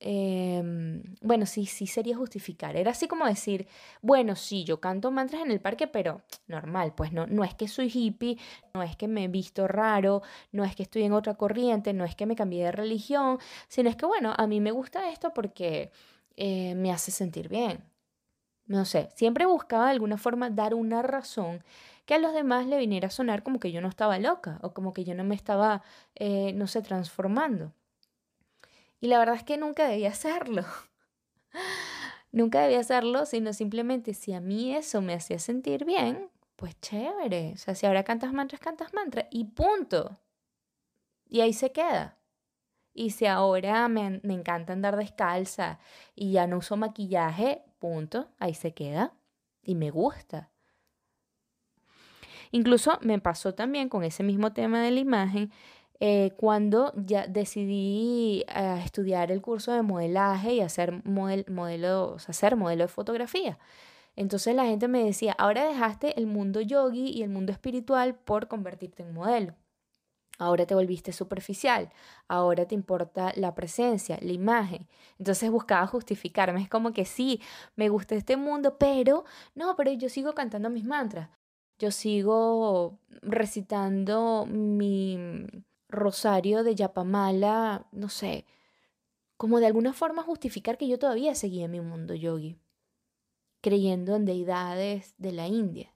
Em, 0.00 1.02
bueno, 1.22 1.44
sí, 1.44 1.66
sí 1.66 1.86
sería 1.88 2.16
justificar. 2.16 2.76
Era 2.76 2.92
así 2.92 3.08
como 3.08 3.26
decir, 3.26 3.66
bueno, 4.00 4.36
sí, 4.36 4.62
yo 4.64 4.80
canto 4.80 5.10
mantras 5.10 5.42
en 5.42 5.50
el 5.50 5.60
parque, 5.60 5.88
pero 5.88 6.22
normal, 6.46 6.94
pues 6.94 7.12
no, 7.12 7.26
no 7.26 7.42
es 7.44 7.54
que 7.54 7.66
soy 7.68 7.90
hippie, 7.92 8.38
no 8.74 8.82
es 8.82 8.96
que 8.96 9.08
me 9.08 9.24
he 9.24 9.28
visto 9.28 9.66
raro, 9.66 10.22
no 10.52 10.64
es 10.64 10.76
que 10.76 10.84
estoy 10.84 11.02
en 11.02 11.12
otra 11.12 11.34
corriente, 11.34 11.92
no 11.92 12.04
es 12.04 12.14
que 12.14 12.26
me 12.26 12.36
cambié 12.36 12.64
de 12.64 12.72
religión, 12.72 13.38
sino 13.68 13.90
es 13.90 13.96
que, 13.96 14.06
bueno, 14.06 14.34
a 14.36 14.46
mí 14.46 14.60
me 14.60 14.70
gusta 14.70 15.10
esto 15.10 15.34
porque 15.34 15.90
eh, 16.36 16.74
me 16.76 16.92
hace 16.92 17.10
sentir 17.10 17.48
bien. 17.48 17.84
No 18.68 18.84
sé, 18.84 19.08
siempre 19.14 19.46
buscaba 19.46 19.86
de 19.86 19.92
alguna 19.92 20.18
forma 20.18 20.50
dar 20.50 20.74
una 20.74 21.00
razón 21.02 21.64
que 22.04 22.14
a 22.14 22.18
los 22.18 22.34
demás 22.34 22.66
le 22.66 22.76
viniera 22.78 23.08
a 23.08 23.10
sonar 23.10 23.42
como 23.42 23.58
que 23.58 23.72
yo 23.72 23.80
no 23.80 23.88
estaba 23.88 24.18
loca 24.18 24.58
o 24.62 24.72
como 24.74 24.92
que 24.92 25.04
yo 25.04 25.14
no 25.14 25.24
me 25.24 25.34
estaba, 25.34 25.82
eh, 26.14 26.52
no 26.54 26.66
sé, 26.66 26.82
transformando. 26.82 27.72
Y 29.00 29.08
la 29.08 29.18
verdad 29.18 29.36
es 29.36 29.42
que 29.42 29.56
nunca 29.56 29.88
debía 29.88 30.10
hacerlo. 30.10 30.64
nunca 32.32 32.60
debía 32.60 32.80
hacerlo, 32.80 33.24
sino 33.24 33.52
simplemente 33.54 34.12
si 34.12 34.34
a 34.34 34.40
mí 34.40 34.74
eso 34.74 35.00
me 35.00 35.14
hacía 35.14 35.38
sentir 35.38 35.86
bien, 35.86 36.30
pues 36.56 36.78
chévere. 36.80 37.52
O 37.54 37.56
sea, 37.56 37.74
si 37.74 37.86
ahora 37.86 38.04
cantas 38.04 38.32
mantras, 38.34 38.60
cantas 38.60 38.92
mantras 38.92 39.26
y 39.30 39.44
punto. 39.44 40.18
Y 41.26 41.40
ahí 41.40 41.54
se 41.54 41.72
queda. 41.72 42.18
Y 42.92 43.10
si 43.10 43.26
ahora 43.26 43.88
me, 43.88 44.20
me 44.22 44.34
encanta 44.34 44.72
andar 44.72 44.96
descalza 44.96 45.78
y 46.14 46.32
ya 46.32 46.46
no 46.46 46.58
uso 46.58 46.76
maquillaje, 46.76 47.67
punto, 47.78 48.28
ahí 48.38 48.54
se 48.54 48.74
queda. 48.74 49.14
Y 49.62 49.74
me 49.74 49.90
gusta. 49.90 50.50
Incluso 52.50 52.98
me 53.02 53.18
pasó 53.18 53.54
también 53.54 53.88
con 53.88 54.04
ese 54.04 54.22
mismo 54.22 54.52
tema 54.52 54.82
de 54.82 54.90
la 54.90 55.00
imagen 55.00 55.52
eh, 56.00 56.32
cuando 56.36 56.92
ya 56.96 57.26
decidí 57.26 58.44
eh, 58.54 58.80
estudiar 58.84 59.32
el 59.32 59.42
curso 59.42 59.72
de 59.72 59.82
modelaje 59.82 60.54
y 60.54 60.60
hacer 60.60 61.04
modelo, 61.04 62.16
hacer 62.26 62.56
modelo 62.56 62.84
de 62.84 62.88
fotografía. 62.88 63.58
Entonces 64.14 64.54
la 64.54 64.64
gente 64.64 64.88
me 64.88 65.04
decía, 65.04 65.32
ahora 65.38 65.66
dejaste 65.68 66.18
el 66.18 66.26
mundo 66.26 66.60
yogi 66.60 67.10
y 67.10 67.22
el 67.22 67.30
mundo 67.30 67.52
espiritual 67.52 68.14
por 68.14 68.48
convertirte 68.48 69.02
en 69.02 69.12
modelo. 69.12 69.54
Ahora 70.38 70.66
te 70.66 70.74
volviste 70.74 71.12
superficial, 71.12 71.90
ahora 72.28 72.66
te 72.66 72.74
importa 72.74 73.32
la 73.36 73.54
presencia, 73.54 74.18
la 74.22 74.32
imagen. 74.32 74.86
Entonces 75.18 75.50
buscaba 75.50 75.86
justificarme, 75.86 76.62
es 76.62 76.68
como 76.68 76.92
que 76.92 77.04
sí, 77.04 77.40
me 77.76 77.88
gusta 77.88 78.14
este 78.14 78.36
mundo, 78.36 78.78
pero 78.78 79.24
no, 79.54 79.74
pero 79.76 79.92
yo 79.92 80.08
sigo 80.08 80.34
cantando 80.34 80.70
mis 80.70 80.84
mantras. 80.84 81.28
Yo 81.78 81.90
sigo 81.90 82.98
recitando 83.22 84.46
mi, 84.46 85.46
rosario 85.88 86.62
de 86.62 86.74
Yapamala, 86.74 87.86
no 87.92 88.08
sé, 88.08 88.46
como 89.36 89.60
de 89.60 89.66
alguna 89.66 89.92
forma 89.92 90.22
justificar 90.22 90.76
que 90.78 90.88
yo 90.88 90.98
todavía 90.98 91.34
seguía 91.34 91.68
mi 91.68 91.80
mundo 91.80 92.14
yogi, 92.14 92.58
creyendo 93.60 94.16
en 94.16 94.24
deidades 94.24 95.14
de 95.18 95.32
la 95.32 95.46
India. 95.46 95.94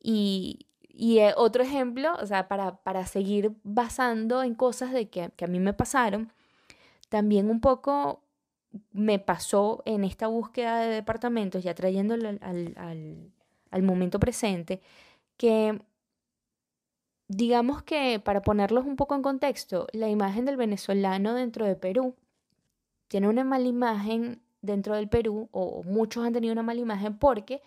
Y, 0.00 0.66
y 0.94 1.18
eh, 1.18 1.32
otro 1.36 1.62
ejemplo, 1.62 2.14
o 2.20 2.26
sea, 2.26 2.48
para, 2.48 2.76
para, 2.76 3.06
seguir 3.06 3.52
basando 3.64 4.42
en 4.42 4.54
cosas 4.54 4.92
de 4.92 5.08
que, 5.08 5.30
que, 5.36 5.44
a 5.44 5.48
mí 5.48 5.58
me 5.58 5.72
pasaron, 5.72 6.32
también 7.08 7.50
un 7.50 7.60
poco 7.60 8.22
me 8.92 9.18
pasó 9.18 9.82
en 9.86 10.04
esta 10.04 10.26
búsqueda 10.26 10.80
de 10.80 10.88
departamentos, 10.88 11.62
ya 11.64 11.74
trayéndolo 11.74 12.28
al, 12.28 12.38
al, 12.40 13.32
al 13.70 13.82
momento 13.82 14.20
presente, 14.20 14.80
que 15.36 15.80
digamos 17.28 17.82
que 17.82 18.20
para 18.20 18.42
ponerlos 18.42 18.84
un 18.84 18.96
poco 18.96 19.14
en 19.14 19.22
contexto, 19.22 19.86
la 19.92 20.08
imagen 20.08 20.44
del 20.44 20.56
venezolano 20.56 21.34
dentro 21.34 21.66
de 21.66 21.76
Perú 21.76 22.14
tiene 23.08 23.28
una 23.28 23.44
mala 23.44 23.66
imagen 23.66 24.42
dentro 24.62 24.94
del 24.94 25.08
Perú, 25.08 25.48
o 25.52 25.82
muchos 25.84 26.24
han 26.24 26.32
tenido 26.32 26.52
una 26.52 26.62
mala 26.62 26.80
imagen 26.80 27.18
porque 27.18 27.62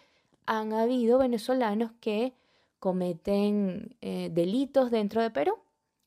han 0.46 0.74
habido 0.74 1.18
venezolanos 1.18 1.92
que 2.00 2.34
cometen 2.86 3.98
eh, 4.02 4.30
delitos 4.32 4.92
dentro 4.92 5.24
de 5.24 5.32
Perú. 5.32 5.58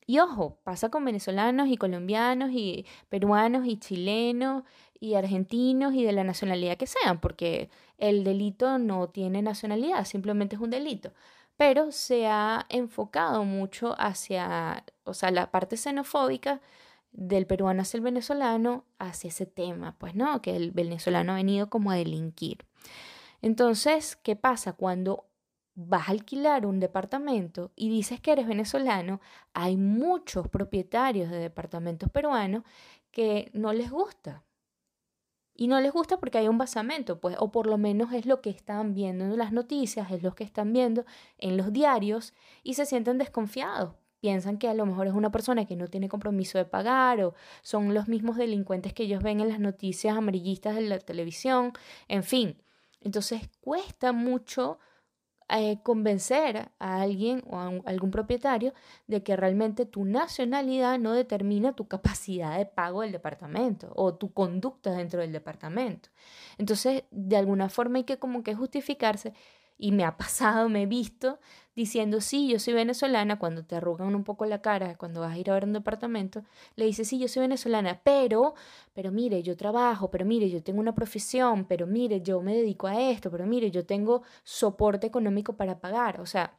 Y 0.05 0.19
ojo, 0.19 0.59
pasa 0.63 0.87
con 0.87 1.03
venezolanos 1.03 1.67
y 1.67 1.75
colombianos 1.75 2.51
y 2.53 2.85
peruanos 3.09 3.67
y 3.67 3.75
chilenos 3.75 4.63
y 4.97 5.15
argentinos 5.15 5.93
y 5.93 6.05
de 6.05 6.13
la 6.13 6.23
nacionalidad 6.23 6.77
que 6.77 6.87
sean, 6.87 7.19
porque 7.19 7.69
el 7.97 8.23
delito 8.23 8.79
no 8.79 9.09
tiene 9.09 9.41
nacionalidad, 9.41 10.05
simplemente 10.05 10.55
es 10.55 10.61
un 10.61 10.69
delito 10.69 11.11
pero 11.57 11.91
se 11.91 12.25
ha 12.25 12.65
enfocado 12.69 13.43
mucho 13.43 13.93
hacia, 13.99 14.85
o 15.03 15.13
sea, 15.13 15.29
la 15.29 15.51
parte 15.51 15.75
xenofóbica 15.75 16.61
del 17.11 17.45
peruano 17.47 17.81
hacia 17.81 17.97
el 17.97 18.03
venezolano, 18.03 18.85
hacia 18.97 19.27
ese 19.27 19.45
tema, 19.45 19.97
pues, 19.99 20.15
¿no? 20.15 20.41
Que 20.41 20.55
el 20.55 20.71
venezolano 20.71 21.33
ha 21.33 21.35
venido 21.35 21.69
como 21.69 21.91
a 21.91 21.95
delinquir. 21.95 22.65
Entonces, 23.41 24.15
¿qué 24.15 24.37
pasa? 24.37 24.71
Cuando 24.71 25.28
vas 25.87 26.09
a 26.09 26.11
alquilar 26.11 26.65
un 26.65 26.79
departamento 26.79 27.71
y 27.75 27.89
dices 27.89 28.19
que 28.19 28.33
eres 28.33 28.47
venezolano, 28.47 29.21
hay 29.53 29.77
muchos 29.77 30.47
propietarios 30.49 31.31
de 31.31 31.37
departamentos 31.37 32.09
peruanos 32.09 32.63
que 33.11 33.49
no 33.53 33.71
les 33.71 33.89
gusta 33.89 34.43
y 35.55 35.67
no 35.67 35.79
les 35.79 35.91
gusta 35.91 36.17
porque 36.19 36.37
hay 36.37 36.47
un 36.47 36.57
basamento, 36.57 37.19
pues, 37.19 37.35
o 37.39 37.51
por 37.51 37.67
lo 37.67 37.77
menos 37.77 38.13
es 38.13 38.25
lo 38.25 38.41
que 38.41 38.49
están 38.49 38.93
viendo 38.93 39.25
en 39.25 39.37
las 39.37 39.51
noticias, 39.51 40.11
es 40.11 40.23
lo 40.23 40.35
que 40.35 40.43
están 40.43 40.73
viendo 40.73 41.05
en 41.37 41.57
los 41.57 41.71
diarios 41.71 42.33
y 42.63 42.73
se 42.75 42.85
sienten 42.85 43.17
desconfiados. 43.17 43.93
Piensan 44.19 44.57
que 44.57 44.67
a 44.67 44.73
lo 44.73 44.85
mejor 44.85 45.07
es 45.07 45.13
una 45.13 45.31
persona 45.31 45.65
que 45.65 45.77
no 45.77 45.87
tiene 45.87 46.09
compromiso 46.09 46.57
de 46.57 46.65
pagar 46.65 47.21
o 47.21 47.35
son 47.61 47.93
los 47.93 48.07
mismos 48.09 48.35
delincuentes 48.35 48.93
que 48.93 49.03
ellos 49.03 49.23
ven 49.23 49.39
en 49.39 49.49
las 49.49 49.59
noticias 49.59 50.17
amarillistas 50.17 50.75
de 50.75 50.81
la 50.81 50.99
televisión, 50.99 51.71
en 52.07 52.23
fin. 52.23 52.61
Entonces 53.01 53.49
cuesta 53.61 54.11
mucho 54.11 54.79
eh, 55.49 55.79
convencer 55.83 56.69
a 56.79 57.01
alguien 57.01 57.43
o 57.47 57.57
a 57.57 57.71
algún 57.85 58.11
propietario 58.11 58.73
de 59.07 59.23
que 59.23 59.35
realmente 59.35 59.85
tu 59.85 60.05
nacionalidad 60.05 60.99
no 60.99 61.13
determina 61.13 61.73
tu 61.73 61.87
capacidad 61.87 62.57
de 62.57 62.65
pago 62.65 63.01
del 63.01 63.11
departamento 63.11 63.91
o 63.95 64.13
tu 64.13 64.31
conducta 64.31 64.91
dentro 64.91 65.21
del 65.21 65.31
departamento. 65.31 66.09
Entonces, 66.57 67.03
de 67.11 67.37
alguna 67.37 67.69
forma 67.69 67.97
hay 67.97 68.03
que 68.03 68.19
como 68.19 68.43
que 68.43 68.53
justificarse 68.53 69.33
y 69.79 69.93
me 69.93 70.03
ha 70.03 70.17
pasado, 70.17 70.69
me 70.69 70.83
he 70.83 70.85
visto 70.85 71.39
diciendo, 71.73 72.19
sí, 72.19 72.49
yo 72.49 72.59
soy 72.59 72.73
venezolana, 72.73 73.39
cuando 73.39 73.63
te 73.63 73.77
arrugan 73.77 74.13
un 74.13 74.25
poco 74.25 74.45
la 74.45 74.61
cara, 74.61 74.97
cuando 74.97 75.21
vas 75.21 75.33
a 75.33 75.37
ir 75.37 75.49
a 75.49 75.53
ver 75.53 75.63
un 75.63 75.71
departamento, 75.71 76.43
le 76.75 76.83
dices, 76.85 77.07
sí, 77.07 77.17
yo 77.17 77.29
soy 77.29 77.41
venezolana, 77.41 78.01
pero, 78.03 78.53
pero 78.93 79.13
mire, 79.13 79.41
yo 79.41 79.55
trabajo, 79.55 80.11
pero 80.11 80.25
mire, 80.25 80.49
yo 80.49 80.61
tengo 80.61 80.81
una 80.81 80.93
profesión, 80.93 81.63
pero 81.63 81.87
mire, 81.87 82.21
yo 82.21 82.41
me 82.41 82.53
dedico 82.53 82.87
a 82.87 82.99
esto, 83.01 83.31
pero 83.31 83.47
mire, 83.47 83.71
yo 83.71 83.85
tengo 83.85 84.23
soporte 84.43 85.07
económico 85.07 85.53
para 85.53 85.79
pagar, 85.79 86.19
o 86.19 86.25
sea, 86.25 86.57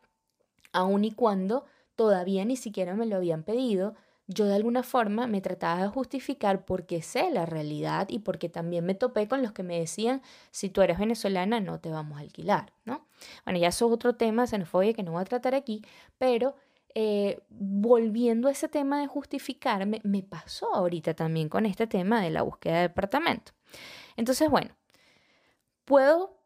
aun 0.72 1.04
y 1.04 1.12
cuando 1.12 1.66
todavía 1.96 2.46
ni 2.46 2.56
siquiera 2.56 2.94
me 2.94 3.04
lo 3.04 3.16
habían 3.16 3.42
pedido, 3.42 3.94
yo 4.32 4.46
de 4.46 4.54
alguna 4.54 4.84
forma 4.84 5.26
me 5.26 5.40
trataba 5.40 5.82
de 5.82 5.88
justificar 5.88 6.64
porque 6.64 7.02
sé 7.02 7.30
la 7.30 7.46
realidad 7.46 8.08
y 8.08 8.20
porque 8.20 8.48
también 8.48 8.86
me 8.86 8.94
topé 8.94 9.26
con 9.26 9.42
los 9.42 9.52
que 9.52 9.64
me 9.64 9.78
decían, 9.78 10.22
si 10.52 10.68
tú 10.68 10.82
eres 10.82 10.98
venezolana 10.98 11.58
no 11.58 11.80
te 11.80 11.90
vamos 11.90 12.18
a 12.18 12.20
alquilar, 12.20 12.72
¿no? 12.84 13.06
Bueno, 13.44 13.58
ya 13.58 13.68
eso 13.68 13.86
es 13.86 13.92
otro 13.92 14.14
tema, 14.14 14.46
xenofobia 14.46 14.94
que 14.94 15.02
no 15.02 15.12
voy 15.12 15.22
a 15.22 15.24
tratar 15.24 15.56
aquí, 15.56 15.82
pero 16.16 16.54
eh, 16.94 17.40
volviendo 17.48 18.48
a 18.48 18.52
ese 18.52 18.68
tema 18.68 19.00
de 19.00 19.08
justificarme, 19.08 20.00
me 20.04 20.22
pasó 20.22 20.72
ahorita 20.74 21.14
también 21.14 21.48
con 21.48 21.66
este 21.66 21.88
tema 21.88 22.22
de 22.22 22.30
la 22.30 22.42
búsqueda 22.42 22.76
de 22.76 22.82
departamento. 22.82 23.52
Entonces, 24.16 24.48
bueno, 24.48 24.70
puedo 25.84 26.39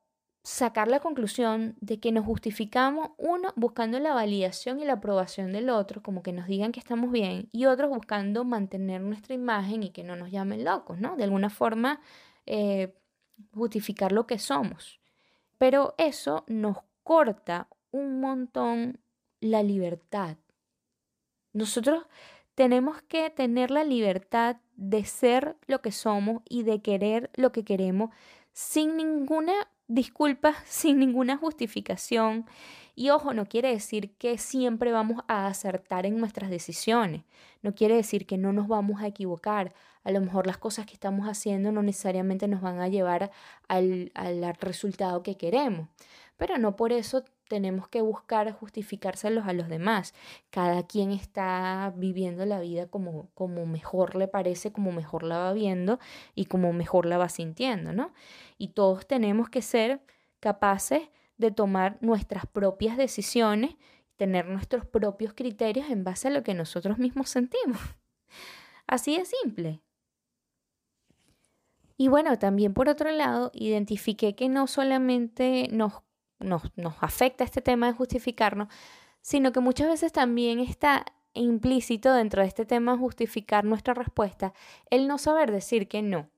sacar 0.45 0.89
la 0.89 1.01
conclusión 1.01 1.75
de 1.81 1.99
que 1.99 2.13
nos 2.13 2.27
justificamos, 2.27 3.13
uno, 3.17 3.55
buscando 3.57 3.99
la 3.99 4.13
validación 4.13 4.79
y 4.79 4.85
la 4.85 4.95
aprobación 4.95 5.53
del 5.53 5.71
otro, 5.71 6.03
como 6.03 6.23
que 6.23 6.35
nos 6.35 6.47
digan 6.47 6.71
que 6.71 6.81
estamos 6.81 7.11
bien, 7.11 7.49
y 7.51 7.65
otros 7.65 7.89
buscando 7.89 8.45
mantener 8.45 9.01
nuestra 9.01 9.35
imagen 9.35 9.83
y 9.83 9.91
que 9.91 10.05
no 10.05 10.17
nos 10.17 10.31
llamen 10.31 10.63
locos, 10.63 11.01
¿no? 11.01 11.17
De 11.17 11.25
alguna 11.25 11.49
forma, 11.49 12.03
eh, 12.45 12.95
justificar 13.55 14.13
lo 14.13 14.27
que 14.27 14.39
somos. 14.39 15.01
Pero 15.57 15.95
eso 15.97 16.45
nos 16.47 16.77
corta 17.03 17.69
un 17.91 18.21
montón 18.21 19.01
la 19.41 19.63
libertad. 19.63 20.37
Nosotros 21.55 22.05
tenemos 22.55 23.01
que 23.01 23.31
tener 23.31 23.71
la 23.71 23.83
libertad 23.83 24.59
de 24.77 25.07
ser 25.07 25.57
lo 25.67 25.81
que 25.81 25.91
somos 25.91 26.43
y 26.47 26.65
de 26.65 26.83
querer 26.83 27.31
lo 27.35 27.51
que 27.51 27.65
queremos 27.65 28.11
sin 28.53 28.97
ninguna 28.99 29.69
disculpas 29.89 30.57
sin 30.67 30.99
ninguna 30.99 31.37
justificación. 31.37 32.47
Y 32.97 33.11
ojo, 33.11 33.35
no 33.35 33.47
quiere 33.47 33.71
decir 33.71 34.15
que 34.17 34.39
siempre 34.39 34.93
vamos 34.93 35.23
a 35.27 35.47
acertar 35.47 36.07
en 36.07 36.19
nuestras 36.19 36.49
decisiones. 36.49 37.25
No 37.63 37.75
quiere 37.75 37.97
decir 37.97 38.27
que 38.27 38.39
no 38.39 38.53
nos 38.53 38.69
vamos 38.69 39.03
a 39.03 39.09
equivocar. 39.09 39.75
A 40.05 40.13
lo 40.13 40.21
mejor 40.21 40.47
las 40.47 40.59
cosas 40.59 40.87
que 40.87 40.95
estamos 40.95 41.27
haciendo 41.27 41.73
no 41.73 41.83
necesariamente 41.83 42.47
nos 42.47 42.61
van 42.61 42.81
a 42.81 42.89
llevar 42.89 43.33
al, 43.67 44.13
al 44.15 44.55
resultado 44.61 45.23
que 45.23 45.37
queremos. 45.37 45.89
Pero 46.37 46.59
no 46.59 46.77
por 46.77 46.93
eso 46.93 47.25
tenemos 47.49 47.89
que 47.89 48.01
buscar 48.01 48.53
justificárselos 48.53 49.47
a 49.47 49.53
los 49.53 49.69
demás. 49.69 50.15
Cada 50.51 50.87
quien 50.87 51.11
está 51.11 51.93
viviendo 51.97 52.47
la 52.47 52.61
vida 52.61 52.87
como, 52.87 53.31
como 53.35 53.67
mejor 53.67 54.17
le 54.17 54.29
parece, 54.29 54.73
como 54.73 54.93
mejor 54.93 55.23
la 55.23 55.39
va 55.39 55.53
viendo 55.53 55.99
y 56.35 56.47
como 56.47 56.73
mejor 56.73 57.07
la 57.07 57.19
va 57.19 57.29
sintiendo, 57.29 57.93
¿no? 57.93 58.13
Y 58.59 58.69
todos 58.69 59.07
tenemos 59.07 59.51
que 59.51 59.63
ser 59.63 60.01
capaces 60.41 61.09
de 61.37 61.51
tomar 61.51 61.99
nuestras 62.01 62.47
propias 62.47 62.97
decisiones, 62.97 63.77
tener 64.17 64.47
nuestros 64.47 64.87
propios 64.87 65.35
criterios 65.35 65.91
en 65.91 66.05
base 66.05 66.29
a 66.29 66.31
lo 66.31 66.43
que 66.43 66.55
nosotros 66.55 66.99
mismos 66.99 67.29
sentimos. 67.29 67.81
Así 68.87 69.19
de 69.19 69.25
simple. 69.25 69.81
Y 71.97 72.09
bueno, 72.09 72.39
también 72.39 72.75
por 72.75 72.89
otro 72.89 73.11
lado, 73.11 73.51
identifiqué 73.55 74.35
que 74.35 74.49
no 74.49 74.67
solamente 74.67 75.69
nos 75.71 76.04
nos, 76.39 76.63
afecta 77.01 77.45
este 77.45 77.63
tema 77.63 77.87
de 77.87 77.93
justificarnos, 77.95 78.69
sino 79.21 79.53
que 79.53 79.61
muchas 79.61 79.89
veces 79.89 80.13
también 80.13 80.61
está 80.61 81.05
implícito 81.33 82.13
dentro 82.13 82.43
de 82.43 82.49
este 82.49 82.65
tema 82.65 82.97
justificar 82.97 83.65
nuestra 83.65 83.95
respuesta 83.95 84.53
el 84.91 85.09
no 85.09 85.19
saber 85.19 85.51
decir 85.51 85.89
que 85.89 86.03
no. 86.03 86.29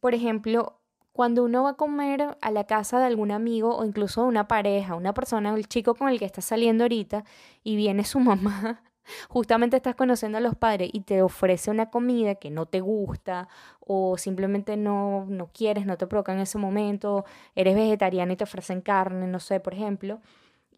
Por 0.00 0.14
ejemplo, 0.14 0.80
cuando 1.12 1.44
uno 1.44 1.64
va 1.64 1.70
a 1.70 1.76
comer 1.76 2.36
a 2.40 2.50
la 2.50 2.64
casa 2.64 2.98
de 2.98 3.06
algún 3.06 3.30
amigo 3.32 3.74
o 3.74 3.84
incluso 3.84 4.22
de 4.22 4.28
una 4.28 4.46
pareja, 4.46 4.94
una 4.94 5.14
persona, 5.14 5.54
el 5.54 5.66
chico 5.66 5.94
con 5.94 6.08
el 6.08 6.18
que 6.18 6.26
está 6.26 6.42
saliendo 6.42 6.84
ahorita 6.84 7.24
y 7.64 7.76
viene 7.76 8.04
su 8.04 8.20
mamá 8.20 8.82
justamente 9.28 9.76
estás 9.76 9.94
conociendo 9.94 10.38
a 10.38 10.40
los 10.40 10.54
padres 10.54 10.90
y 10.92 11.00
te 11.00 11.22
ofrece 11.22 11.70
una 11.70 11.90
comida 11.90 12.36
que 12.36 12.50
no 12.50 12.66
te 12.66 12.80
gusta 12.80 13.48
o 13.80 14.18
simplemente 14.18 14.76
no, 14.76 15.26
no 15.28 15.50
quieres, 15.52 15.86
no 15.86 15.96
te 15.96 16.06
provoca 16.06 16.32
en 16.32 16.40
ese 16.40 16.58
momento, 16.58 17.24
eres 17.54 17.74
vegetariano 17.74 18.32
y 18.32 18.36
te 18.36 18.44
ofrecen 18.44 18.80
carne, 18.80 19.26
no 19.26 19.40
sé, 19.40 19.60
por 19.60 19.74
ejemplo, 19.74 20.20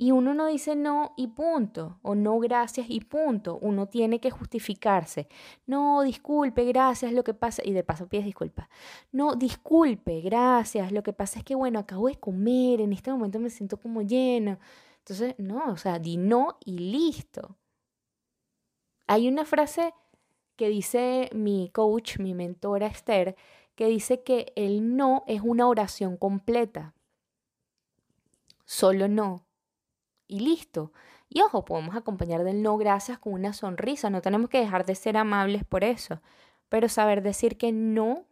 y 0.01 0.12
uno 0.12 0.33
no 0.33 0.47
dice 0.47 0.77
no 0.77 1.12
y 1.17 1.27
punto, 1.27 1.99
o 2.03 2.14
no 2.14 2.38
gracias 2.38 2.87
y 2.88 3.01
punto, 3.01 3.59
uno 3.61 3.87
tiene 3.87 4.21
que 4.21 4.31
justificarse. 4.31 5.27
No, 5.67 6.03
disculpe, 6.03 6.64
gracias, 6.67 7.12
lo 7.12 7.25
que 7.25 7.35
pasa, 7.35 7.62
y 7.64 7.73
de 7.73 7.83
paso 7.83 8.07
pides 8.09 8.25
disculpas. 8.25 8.69
No, 9.11 9.35
disculpe, 9.35 10.21
gracias, 10.21 10.93
lo 10.93 11.03
que 11.03 11.12
pasa 11.12 11.41
es 11.41 11.45
que, 11.45 11.57
bueno, 11.57 11.81
acabo 11.81 12.07
de 12.07 12.14
comer, 12.14 12.81
en 12.81 12.93
este 12.93 13.11
momento 13.11 13.41
me 13.41 13.51
siento 13.51 13.77
como 13.79 14.03
lleno. 14.03 14.59
Entonces, 14.99 15.35
no, 15.38 15.73
o 15.73 15.77
sea, 15.77 15.99
di 15.99 16.17
no 16.17 16.59
y 16.64 16.79
listo. 16.79 17.57
Hay 19.09 19.27
una 19.27 19.47
frase 19.47 19.94
que 20.57 20.68
dice 20.68 21.31
mi 21.33 21.71
coach, 21.73 22.18
mi 22.18 22.35
mentora 22.35 22.87
Esther, 22.87 23.37
que 23.75 23.87
dice 23.87 24.23
que 24.23 24.53
el 24.55 24.97
no 24.97 25.25
es 25.27 25.40
una 25.42 25.66
oración 25.66 26.16
completa. 26.18 26.94
Solo 28.66 29.09
no. 29.09 29.47
Y 30.27 30.40
listo. 30.40 30.92
Y 31.31 31.40
ojo, 31.40 31.64
podemos 31.64 31.97
acompañar 31.97 32.44
del 32.44 32.62
no 32.62 32.77
gracias 32.77 33.18
con 33.18 33.33
una 33.33 33.55
sonrisa. 33.55 34.11
No 34.11 34.21
tenemos 34.21 34.51
que 34.51 34.61
dejar 34.61 34.85
de 34.85 34.94
ser 34.94 35.16
amables 35.16 35.64
por 35.64 35.85
eso. 35.85 36.21
Pero 36.68 36.90
saber 36.90 37.23
decir 37.23 37.57
que 37.57 37.73
no 37.73 38.27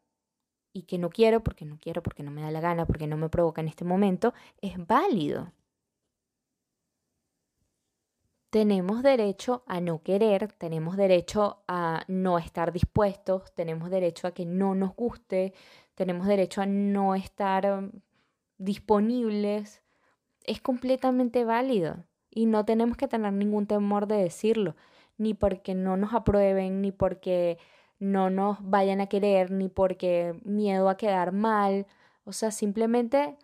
y 0.74 0.82
que 0.82 0.98
no 0.98 1.08
quiero 1.08 1.42
porque 1.42 1.64
no 1.64 1.78
quiero, 1.78 2.02
porque 2.02 2.22
no 2.22 2.30
me 2.30 2.42
da 2.42 2.50
la 2.50 2.60
gana, 2.60 2.84
porque 2.84 3.06
no 3.06 3.16
me 3.16 3.30
provoca 3.30 3.62
en 3.62 3.68
este 3.68 3.86
momento, 3.86 4.34
es 4.60 4.74
válido. 4.86 5.52
Tenemos 8.56 9.02
derecho 9.02 9.64
a 9.66 9.82
no 9.82 10.02
querer, 10.02 10.50
tenemos 10.50 10.96
derecho 10.96 11.58
a 11.68 12.04
no 12.08 12.38
estar 12.38 12.72
dispuestos, 12.72 13.52
tenemos 13.52 13.90
derecho 13.90 14.26
a 14.26 14.30
que 14.30 14.46
no 14.46 14.74
nos 14.74 14.96
guste, 14.96 15.52
tenemos 15.94 16.26
derecho 16.26 16.62
a 16.62 16.66
no 16.66 17.14
estar 17.14 17.70
um, 17.70 17.90
disponibles. 18.56 19.82
Es 20.42 20.62
completamente 20.62 21.44
válido 21.44 22.06
y 22.30 22.46
no 22.46 22.64
tenemos 22.64 22.96
que 22.96 23.08
tener 23.08 23.34
ningún 23.34 23.66
temor 23.66 24.06
de 24.06 24.16
decirlo, 24.16 24.74
ni 25.18 25.34
porque 25.34 25.74
no 25.74 25.98
nos 25.98 26.14
aprueben, 26.14 26.80
ni 26.80 26.92
porque 26.92 27.58
no 27.98 28.30
nos 28.30 28.56
vayan 28.62 29.02
a 29.02 29.06
querer, 29.06 29.50
ni 29.50 29.68
porque 29.68 30.40
miedo 30.44 30.88
a 30.88 30.96
quedar 30.96 31.32
mal. 31.32 31.86
O 32.24 32.32
sea, 32.32 32.50
simplemente 32.50 33.36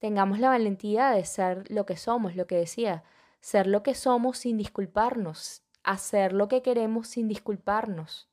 tengamos 0.00 0.40
la 0.40 0.48
valentía 0.48 1.10
de 1.10 1.24
ser 1.24 1.70
lo 1.70 1.86
que 1.86 1.96
somos, 1.96 2.34
lo 2.34 2.48
que 2.48 2.56
decía 2.56 3.04
ser 3.42 3.66
lo 3.66 3.82
que 3.82 3.94
somos 3.94 4.38
sin 4.38 4.56
disculparnos, 4.56 5.62
hacer 5.82 6.32
lo 6.32 6.48
que 6.48 6.62
queremos 6.62 7.08
sin 7.08 7.28
disculparnos. 7.28 8.28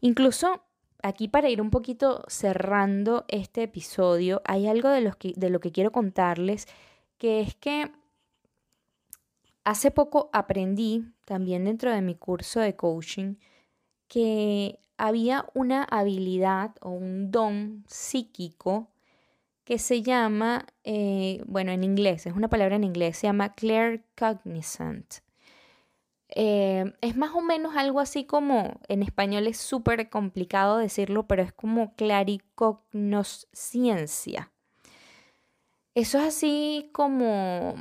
Incluso 0.00 0.62
aquí 1.02 1.26
para 1.26 1.48
ir 1.48 1.60
un 1.60 1.70
poquito 1.70 2.24
cerrando 2.28 3.24
este 3.28 3.64
episodio, 3.64 4.40
hay 4.44 4.68
algo 4.68 4.88
de, 4.88 5.12
de 5.36 5.50
lo 5.50 5.60
que 5.60 5.72
quiero 5.72 5.90
contarles, 5.90 6.66
que 7.18 7.40
es 7.40 7.56
que 7.56 7.90
hace 9.64 9.90
poco 9.90 10.30
aprendí, 10.32 11.04
también 11.24 11.64
dentro 11.64 11.92
de 11.92 12.00
mi 12.00 12.14
curso 12.14 12.60
de 12.60 12.76
coaching, 12.76 13.34
que 14.06 14.78
había 14.96 15.46
una 15.52 15.82
habilidad 15.82 16.76
o 16.80 16.90
un 16.90 17.32
don 17.32 17.84
psíquico 17.88 18.88
que 19.68 19.78
se 19.78 20.00
llama, 20.00 20.64
eh, 20.82 21.42
bueno, 21.44 21.72
en 21.72 21.84
inglés, 21.84 22.24
es 22.24 22.32
una 22.32 22.48
palabra 22.48 22.76
en 22.76 22.84
inglés, 22.84 23.18
se 23.18 23.26
llama 23.26 23.52
claircognizant. 23.52 25.16
Eh, 26.30 26.90
es 27.02 27.18
más 27.18 27.34
o 27.34 27.42
menos 27.42 27.76
algo 27.76 28.00
así 28.00 28.24
como, 28.24 28.80
en 28.88 29.02
español 29.02 29.46
es 29.46 29.58
súper 29.58 30.08
complicado 30.08 30.78
decirlo, 30.78 31.26
pero 31.26 31.42
es 31.42 31.52
como 31.52 31.94
claricognosciencia. 31.96 34.50
Eso 35.94 36.16
es 36.16 36.24
así 36.24 36.88
como 36.94 37.74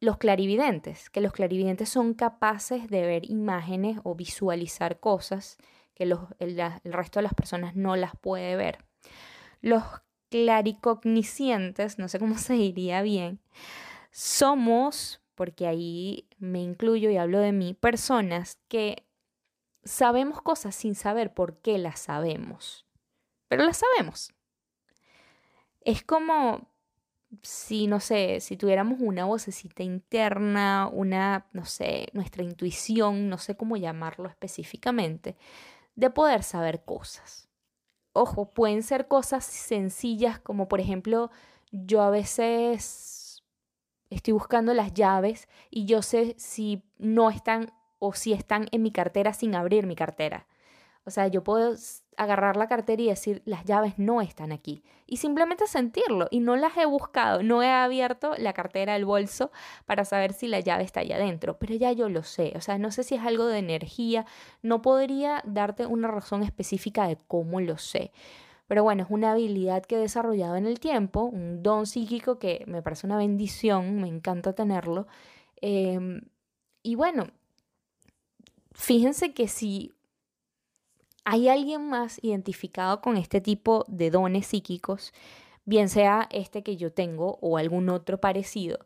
los 0.00 0.16
clarividentes, 0.16 1.10
que 1.10 1.20
los 1.20 1.34
clarividentes 1.34 1.90
son 1.90 2.14
capaces 2.14 2.88
de 2.88 3.02
ver 3.02 3.30
imágenes 3.30 3.98
o 4.04 4.14
visualizar 4.14 5.00
cosas 5.00 5.58
que 5.92 6.04
el, 6.04 6.16
el 6.38 6.92
resto 6.94 7.18
de 7.18 7.24
las 7.24 7.34
personas 7.34 7.76
no 7.76 7.94
las 7.94 8.16
puede 8.16 8.56
ver. 8.56 8.78
Los 9.60 9.82
claricogniscientes, 10.30 11.98
no 11.98 12.08
sé 12.08 12.18
cómo 12.18 12.38
se 12.38 12.54
diría 12.54 13.02
bien, 13.02 13.40
somos, 14.10 15.20
porque 15.34 15.66
ahí 15.66 16.28
me 16.38 16.62
incluyo 16.62 17.10
y 17.10 17.16
hablo 17.16 17.40
de 17.40 17.52
mí, 17.52 17.74
personas 17.74 18.58
que 18.68 19.06
sabemos 19.84 20.42
cosas 20.42 20.74
sin 20.74 20.94
saber 20.94 21.32
por 21.34 21.58
qué 21.60 21.78
las 21.78 22.00
sabemos, 22.00 22.86
pero 23.48 23.64
las 23.64 23.78
sabemos. 23.78 24.32
Es 25.82 26.02
como 26.02 26.68
si, 27.42 27.86
no 27.86 28.00
sé, 28.00 28.40
si 28.40 28.56
tuviéramos 28.56 29.00
una 29.00 29.24
vocecita 29.24 29.82
interna, 29.82 30.88
una, 30.92 31.46
no 31.52 31.64
sé, 31.64 32.08
nuestra 32.12 32.42
intuición, 32.42 33.28
no 33.28 33.38
sé 33.38 33.56
cómo 33.56 33.76
llamarlo 33.76 34.28
específicamente, 34.28 35.36
de 35.94 36.10
poder 36.10 36.42
saber 36.42 36.84
cosas. 36.84 37.49
Ojo, 38.12 38.50
pueden 38.50 38.82
ser 38.82 39.08
cosas 39.08 39.44
sencillas 39.44 40.40
como 40.40 40.68
por 40.68 40.80
ejemplo, 40.80 41.30
yo 41.70 42.02
a 42.02 42.10
veces 42.10 43.44
estoy 44.10 44.32
buscando 44.32 44.74
las 44.74 44.92
llaves 44.92 45.48
y 45.70 45.84
yo 45.86 46.02
sé 46.02 46.34
si 46.38 46.82
no 46.98 47.30
están 47.30 47.72
o 48.00 48.12
si 48.12 48.32
están 48.32 48.66
en 48.72 48.82
mi 48.82 48.90
cartera 48.90 49.32
sin 49.32 49.54
abrir 49.54 49.86
mi 49.86 49.94
cartera. 49.94 50.46
O 51.10 51.12
sea, 51.12 51.26
yo 51.26 51.42
puedo 51.42 51.74
agarrar 52.16 52.56
la 52.56 52.68
cartera 52.68 53.02
y 53.02 53.08
decir, 53.08 53.42
las 53.44 53.64
llaves 53.64 53.94
no 53.98 54.20
están 54.20 54.52
aquí. 54.52 54.84
Y 55.08 55.16
simplemente 55.16 55.66
sentirlo. 55.66 56.28
Y 56.30 56.38
no 56.38 56.54
las 56.54 56.76
he 56.76 56.86
buscado, 56.86 57.42
no 57.42 57.64
he 57.64 57.68
abierto 57.68 58.34
la 58.38 58.52
cartera, 58.52 58.94
el 58.94 59.04
bolso, 59.04 59.50
para 59.86 60.04
saber 60.04 60.32
si 60.32 60.46
la 60.46 60.60
llave 60.60 60.84
está 60.84 61.00
allá 61.00 61.16
adentro. 61.16 61.58
Pero 61.58 61.74
ya 61.74 61.90
yo 61.90 62.08
lo 62.08 62.22
sé. 62.22 62.52
O 62.54 62.60
sea, 62.60 62.78
no 62.78 62.92
sé 62.92 63.02
si 63.02 63.16
es 63.16 63.22
algo 63.22 63.46
de 63.46 63.58
energía. 63.58 64.24
No 64.62 64.82
podría 64.82 65.42
darte 65.44 65.84
una 65.84 66.06
razón 66.06 66.44
específica 66.44 67.08
de 67.08 67.18
cómo 67.26 67.60
lo 67.60 67.76
sé. 67.76 68.12
Pero 68.68 68.84
bueno, 68.84 69.02
es 69.02 69.10
una 69.10 69.32
habilidad 69.32 69.82
que 69.82 69.96
he 69.96 69.98
desarrollado 69.98 70.54
en 70.54 70.66
el 70.66 70.78
tiempo, 70.78 71.22
un 71.24 71.60
don 71.60 71.86
psíquico 71.86 72.38
que 72.38 72.62
me 72.68 72.82
parece 72.82 73.08
una 73.08 73.16
bendición, 73.16 74.00
me 74.00 74.06
encanta 74.06 74.52
tenerlo. 74.52 75.08
Em, 75.60 76.20
y 76.84 76.94
bueno, 76.94 77.26
fíjense 78.72 79.34
que 79.34 79.48
si 79.48 79.92
hay 81.24 81.48
alguien 81.48 81.88
más 81.88 82.18
identificado 82.22 83.00
con 83.00 83.16
este 83.16 83.40
tipo 83.40 83.84
de 83.88 84.10
dones 84.10 84.46
psíquicos, 84.46 85.12
bien 85.64 85.88
sea 85.88 86.28
este 86.30 86.62
que 86.62 86.76
yo 86.76 86.92
tengo 86.92 87.38
o 87.40 87.56
algún 87.58 87.88
otro 87.88 88.20
parecido, 88.20 88.78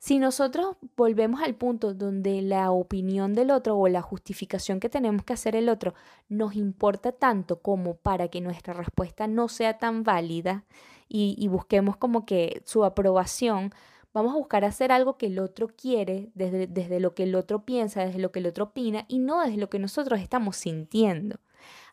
si 0.00 0.20
nosotros 0.20 0.76
volvemos 0.96 1.42
al 1.42 1.56
punto 1.56 1.92
donde 1.92 2.40
la 2.40 2.70
opinión 2.70 3.34
del 3.34 3.50
otro 3.50 3.76
o 3.76 3.88
la 3.88 4.00
justificación 4.00 4.78
que 4.78 4.88
tenemos 4.88 5.24
que 5.24 5.32
hacer 5.32 5.56
el 5.56 5.68
otro 5.68 5.94
nos 6.28 6.54
importa 6.54 7.10
tanto 7.10 7.60
como 7.60 7.96
para 7.96 8.28
que 8.28 8.40
nuestra 8.40 8.74
respuesta 8.74 9.26
no 9.26 9.48
sea 9.48 9.78
tan 9.78 10.04
válida 10.04 10.64
y, 11.08 11.48
busquemos 11.48 11.96
como 11.96 12.26
que 12.26 12.62
su 12.66 12.84
aprobación, 12.84 13.72
vamos 14.12 14.34
a 14.34 14.36
buscar 14.36 14.64
hacer 14.64 14.92
algo 14.92 15.16
que 15.16 15.26
el 15.26 15.38
otro 15.38 15.68
quiere 15.68 16.30
desde, 16.34 16.66
desde 16.66 17.00
lo 17.00 17.14
que 17.14 17.22
el 17.24 17.34
otro 17.34 17.64
piensa, 17.64 18.04
desde 18.04 18.18
lo 18.18 18.30
que 18.30 18.40
el 18.40 18.46
otro 18.46 18.66
opina 18.66 19.04
y 19.08 19.18
no 19.18 19.40
desde 19.40 19.56
lo 19.56 19.70
que 19.70 19.78
nosotros 19.78 20.20
estamos 20.20 20.56
sintiendo 20.56 21.40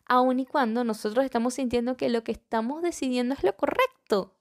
aun 0.06 0.40
y 0.40 0.46
cuando 0.46 0.84
nosotros 0.84 1.24
estamos 1.24 1.54
sintiendo 1.54 1.96
que 1.96 2.08
lo 2.08 2.24
que 2.24 2.32
estamos 2.32 2.82
decidiendo 2.82 3.34
es 3.34 3.42
lo 3.42 3.56
correcto. 3.56 4.36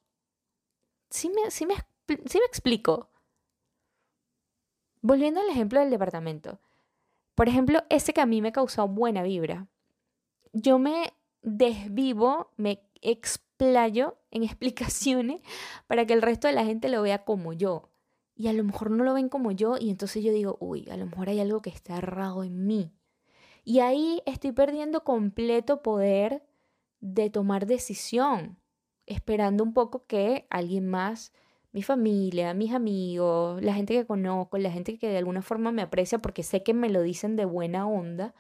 ¿Sí 1.10 1.30
me, 1.30 1.51
sí 1.51 1.65
me, 1.65 1.75
sí 2.08 2.39
me 2.39 2.45
explico? 2.45 3.10
Volviendo 5.01 5.41
al 5.41 5.49
ejemplo 5.49 5.80
del 5.80 5.89
departamento. 5.89 6.60
Por 7.36 7.49
ejemplo, 7.49 7.84
ese 7.89 8.13
que 8.13 8.21
a 8.21 8.25
mí 8.25 8.41
me 8.41 8.51
causó 8.51 8.88
buena 8.88 9.23
vibra. 9.23 9.67
Yo 10.54 10.80
me 10.80 11.13
desvivo, 11.41 12.51
me 12.58 12.82
explayo 13.01 14.17
en 14.32 14.43
explicaciones 14.43 15.41
para 15.88 16.06
que 16.06 16.13
el 16.13 16.21
resto 16.21 16.47
de 16.47 16.54
la 16.54 16.65
gente 16.65 16.89
lo 16.89 17.01
vea 17.01 17.23
como 17.23 17.54
yo. 17.54 17.89
Y 18.36 18.47
a 18.47 18.54
lo 18.54 18.63
mejor 18.63 18.91
no 18.91 19.04
lo 19.04 19.13
ven 19.13 19.30
como 19.30 19.51
yo 19.51 19.78
y 19.80 19.89
entonces 19.89 20.23
yo 20.23 20.34
digo, 20.34 20.58
uy, 20.60 20.89
a 20.89 20.97
lo 20.97 21.06
mejor 21.06 21.30
hay 21.30 21.39
algo 21.39 21.62
que 21.62 21.69
está 21.69 21.97
errado 21.97 22.43
en 22.43 22.65
mí. 22.65 22.91
Y 23.67 23.80
ahí 23.80 24.21
estoy 24.28 24.51
perdiendo 24.51 25.04
completo 25.04 25.82
poder 25.82 26.43
de 26.99 27.32
tomar 27.32 27.65
decisión, 27.65 28.60
esperando 29.08 29.63
un 29.63 29.73
poco 29.73 30.06
que 30.06 30.45
alguien 30.51 30.88
más, 30.88 31.34
mi 31.71 31.82
familia, 31.82 32.54
mis 32.54 32.73
amigos, 32.73 33.62
la 33.63 33.73
gente 33.73 33.95
que 33.95 34.06
conozco, 34.06 34.60
la 34.60 34.71
gente 34.71 34.99
que 34.99 35.10
de 35.10 35.17
alguna 35.17 35.41
forma 35.41 35.71
me 35.71 35.82
aprecia 35.82 36.19
porque 36.19 36.43
sé 36.43 36.62
que 36.62 36.75
me 36.75 36.89
lo 36.89 37.01
dicen 37.01 37.36
de 37.36 37.45
buena 37.45 37.88
onda, 37.88 38.36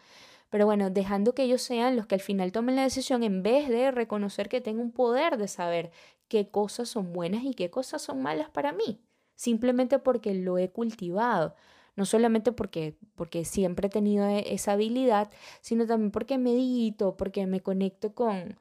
pero 0.51 0.67
bueno, 0.67 0.91
dejando 0.91 1.33
que 1.33 1.43
ellos 1.43 1.63
sean 1.63 1.95
los 1.95 2.05
que 2.05 2.15
al 2.15 2.21
final 2.21 2.51
tomen 2.51 2.75
la 2.75 2.83
decisión 2.83 3.23
en 3.23 3.41
vez 3.41 3.67
de 3.67 3.89
reconocer 3.89 4.47
que 4.47 4.61
tengo 4.61 4.83
un 4.83 4.91
poder 4.91 5.37
de 5.37 5.47
saber 5.47 5.91
qué 6.27 6.49
cosas 6.51 6.87
son 6.87 7.13
buenas 7.13 7.43
y 7.43 7.55
qué 7.55 7.71
cosas 7.71 8.03
son 8.03 8.21
malas 8.21 8.51
para 8.51 8.73
mí, 8.73 9.01
simplemente 9.33 9.97
porque 9.97 10.35
lo 10.35 10.59
he 10.59 10.69
cultivado 10.69 11.55
no 11.95 12.05
solamente 12.05 12.51
porque, 12.51 12.97
porque 13.15 13.45
siempre 13.45 13.87
he 13.87 13.89
tenido 13.89 14.27
e, 14.27 14.53
esa 14.53 14.73
habilidad, 14.73 15.31
sino 15.61 15.85
también 15.87 16.11
porque 16.11 16.37
medito, 16.37 17.15
porque 17.17 17.47
me 17.47 17.61
conecto 17.61 18.13
con, 18.13 18.57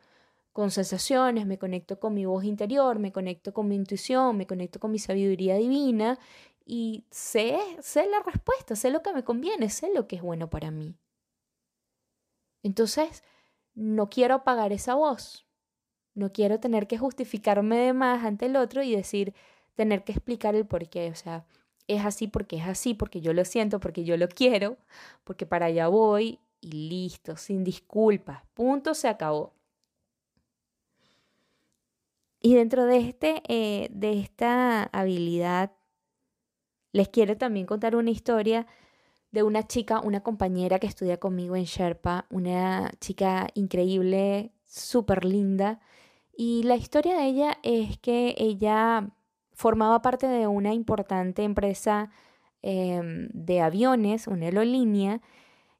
con 0.52 0.70
sensaciones, 0.70 1.46
me 1.46 1.58
conecto 1.58 1.98
con 1.98 2.14
mi 2.14 2.26
voz 2.26 2.44
interior, 2.44 2.98
me 2.98 3.12
conecto 3.12 3.52
con 3.52 3.68
mi 3.68 3.74
intuición, 3.76 4.36
me 4.36 4.46
conecto 4.46 4.80
con 4.80 4.92
mi 4.92 4.98
sabiduría 4.98 5.56
divina 5.56 6.18
y 6.64 7.04
sé, 7.10 7.58
sé 7.80 8.06
la 8.08 8.20
respuesta, 8.22 8.76
sé 8.76 8.90
lo 8.90 9.02
que 9.02 9.12
me 9.12 9.24
conviene, 9.24 9.68
sé 9.70 9.92
lo 9.94 10.06
que 10.06 10.16
es 10.16 10.22
bueno 10.22 10.48
para 10.50 10.70
mí. 10.70 10.94
Entonces, 12.62 13.22
no 13.74 14.08
quiero 14.08 14.36
apagar 14.36 14.72
esa 14.72 14.94
voz, 14.94 15.46
no 16.14 16.32
quiero 16.32 16.60
tener 16.60 16.86
que 16.86 16.98
justificarme 16.98 17.76
de 17.76 17.92
más 17.92 18.24
ante 18.24 18.46
el 18.46 18.56
otro 18.56 18.82
y 18.82 18.94
decir, 18.94 19.34
tener 19.74 20.04
que 20.04 20.12
explicar 20.12 20.54
el 20.54 20.66
por 20.66 20.88
qué, 20.88 21.10
o 21.10 21.14
sea, 21.14 21.44
es 21.86 22.04
así 22.04 22.28
porque 22.28 22.56
es 22.56 22.66
así, 22.66 22.94
porque 22.94 23.20
yo 23.20 23.32
lo 23.32 23.44
siento, 23.44 23.80
porque 23.80 24.04
yo 24.04 24.16
lo 24.16 24.28
quiero, 24.28 24.76
porque 25.24 25.46
para 25.46 25.66
allá 25.66 25.88
voy 25.88 26.40
y 26.60 26.72
listo, 26.88 27.36
sin 27.36 27.64
disculpas, 27.64 28.42
punto, 28.54 28.94
se 28.94 29.08
acabó. 29.08 29.52
Y 32.40 32.54
dentro 32.54 32.84
de, 32.84 32.98
este, 32.98 33.42
eh, 33.48 33.88
de 33.90 34.20
esta 34.20 34.84
habilidad, 34.92 35.72
les 36.92 37.08
quiero 37.08 37.36
también 37.36 37.66
contar 37.66 37.96
una 37.96 38.10
historia 38.10 38.66
de 39.32 39.42
una 39.42 39.66
chica, 39.66 40.00
una 40.00 40.22
compañera 40.22 40.78
que 40.78 40.86
estudia 40.86 41.18
conmigo 41.18 41.56
en 41.56 41.64
Sherpa, 41.64 42.26
una 42.30 42.92
chica 43.00 43.48
increíble, 43.54 44.52
súper 44.64 45.24
linda. 45.24 45.80
Y 46.36 46.62
la 46.64 46.76
historia 46.76 47.16
de 47.16 47.26
ella 47.26 47.58
es 47.62 47.98
que 47.98 48.34
ella 48.38 49.10
formaba 49.54 50.02
parte 50.02 50.26
de 50.26 50.46
una 50.46 50.74
importante 50.74 51.42
empresa 51.44 52.10
em, 52.62 53.28
de 53.32 53.60
aviones, 53.60 54.26
una 54.26 54.46
aerolínea, 54.46 55.20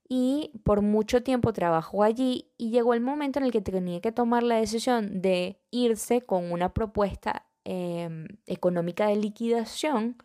y 0.08 0.52
por 0.64 0.82
mucho 0.82 1.22
tiempo 1.22 1.52
trabajó 1.52 2.02
allí 2.02 2.50
y 2.58 2.70
llegó 2.70 2.94
el 2.94 3.00
momento 3.00 3.38
en 3.38 3.46
el 3.46 3.52
que 3.52 3.62
tenía 3.62 4.00
que 4.00 4.12
tomar 4.12 4.42
la 4.42 4.56
decisión 4.56 5.22
de 5.22 5.58
irse 5.70 6.22
con 6.22 6.52
una 6.52 6.74
propuesta 6.74 7.46
em, 7.64 8.26
económica 8.46 9.06
de 9.08 9.16
liquidación 9.16 10.16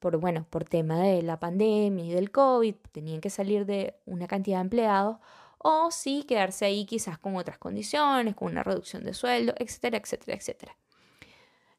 por, 0.00 0.16
bueno, 0.18 0.46
por 0.50 0.64
tema 0.64 1.00
de 1.00 1.22
la 1.22 1.38
pandemia 1.38 2.04
y 2.04 2.10
del 2.10 2.32
COVID, 2.32 2.74
tenían 2.90 3.20
que 3.20 3.30
salir 3.30 3.66
de 3.66 3.94
una 4.04 4.26
cantidad 4.26 4.58
de 4.58 4.62
empleados, 4.62 5.18
o 5.58 5.90
sí 5.92 6.24
quedarse 6.28 6.64
ahí 6.64 6.84
quizás 6.86 7.18
con 7.18 7.36
otras 7.36 7.58
condiciones, 7.58 8.34
con 8.34 8.50
una 8.50 8.64
reducción 8.64 9.04
de 9.04 9.14
sueldo, 9.14 9.54
etcétera, 9.58 9.98
etcétera, 9.98 10.36
etcétera. 10.36 10.76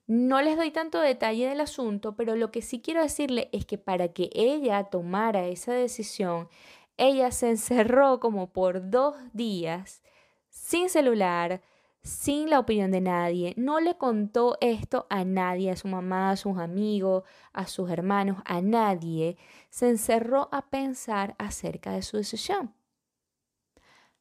No 0.05 0.41
les 0.41 0.57
doy 0.57 0.71
tanto 0.71 0.99
detalle 0.99 1.47
del 1.47 1.61
asunto, 1.61 2.15
pero 2.15 2.35
lo 2.35 2.51
que 2.51 2.61
sí 2.61 2.81
quiero 2.81 3.01
decirle 3.01 3.49
es 3.53 3.65
que 3.65 3.77
para 3.77 4.09
que 4.09 4.29
ella 4.33 4.83
tomara 4.85 5.47
esa 5.47 5.73
decisión, 5.73 6.49
ella 6.97 7.31
se 7.31 7.49
encerró 7.49 8.19
como 8.19 8.51
por 8.51 8.89
dos 8.89 9.15
días 9.33 10.03
sin 10.49 10.89
celular, 10.89 11.61
sin 12.03 12.49
la 12.49 12.59
opinión 12.59 12.91
de 12.91 13.01
nadie, 13.01 13.53
no 13.57 13.79
le 13.79 13.97
contó 13.97 14.57
esto 14.59 15.07
a 15.09 15.23
nadie, 15.23 15.71
a 15.71 15.75
su 15.77 15.87
mamá, 15.87 16.31
a 16.31 16.35
sus 16.35 16.57
amigos, 16.57 17.23
a 17.53 17.65
sus 17.65 17.89
hermanos, 17.89 18.41
a 18.45 18.61
nadie, 18.61 19.37
se 19.69 19.89
encerró 19.89 20.49
a 20.51 20.69
pensar 20.69 21.35
acerca 21.39 21.91
de 21.93 22.01
su 22.01 22.17
decisión. 22.17 22.73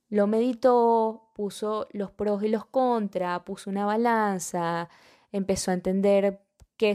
Lo 0.08 0.26
meditó, 0.26 1.32
puso 1.34 1.88
los 1.92 2.10
pros 2.10 2.42
y 2.44 2.48
los 2.48 2.66
contras, 2.66 3.42
puso 3.42 3.68
una 3.68 3.84
balanza, 3.84 4.88
empezó 5.32 5.70
a 5.70 5.74
entender 5.74 6.40
qué, 6.76 6.94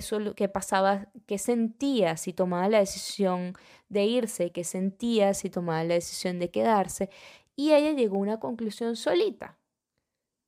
pasaba, 0.52 1.10
qué 1.26 1.38
sentía 1.38 2.18
si 2.18 2.34
tomaba 2.34 2.70
la 2.70 2.80
decisión 2.80 3.54
de 3.90 4.06
irse, 4.06 4.52
qué 4.52 4.64
sentía 4.64 5.34
si 5.34 5.50
tomaba 5.50 5.84
la 5.84 5.96
decisión 5.96 6.40
de 6.40 6.50
quedarse, 6.50 7.10
y 7.56 7.74
ella 7.74 7.92
llegó 7.92 8.18
a 8.18 8.20
una 8.20 8.40
conclusión 8.40 8.96
solita, 8.96 9.58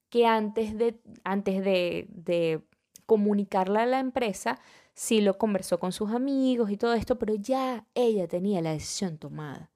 que 0.09 0.25
antes 0.25 0.77
de, 0.77 0.99
antes 1.23 1.63
de 1.63 2.63
comunicarla 3.05 3.83
a 3.83 3.85
la 3.87 3.99
empresa, 3.99 4.59
sí 4.93 5.21
lo 5.21 5.37
conversó 5.37 5.79
con 5.79 5.91
sus 5.91 6.11
amigos 6.11 6.69
y 6.69 6.77
todo 6.77 6.93
esto, 6.93 7.17
pero 7.17 7.33
ya 7.33 7.87
ella 7.95 8.27
tenía 8.27 8.61
la 8.61 8.73
decisión 8.73 9.17
tomada. 9.17 9.71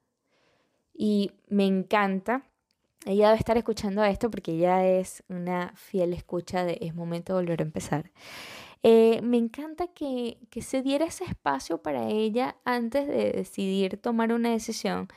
Y 0.93 1.32
me 1.47 1.65
encanta 1.65 2.45
ella 3.06 3.28
debe 3.28 3.39
estar 3.39 3.58
escuchando 3.58 4.04
esto 4.04 4.30
porque 4.30 4.54
ella 4.54 4.86
es 4.86 5.24
una 5.30 5.74
fiel 5.76 6.13
escucha 6.13 6.63
de 6.63 6.78
es 6.82 6.96
momento 6.96 7.34
de 7.34 7.42
volver 7.42 7.62
a 7.62 7.63
empezar. 7.63 8.12
Eh, 8.84 9.22
me 9.22 9.38
encanta 9.38 9.88
que, 9.88 10.38
que 10.50 10.62
se 10.62 10.82
diera 10.82 11.06
ese 11.06 11.24
espacio 11.24 11.82
para 11.82 12.10
ella 12.10 12.58
antes 12.66 13.08
de 13.08 13.32
decidir 13.32 13.98
tomar 13.98 14.34
una 14.34 14.50
decisión 14.52 15.08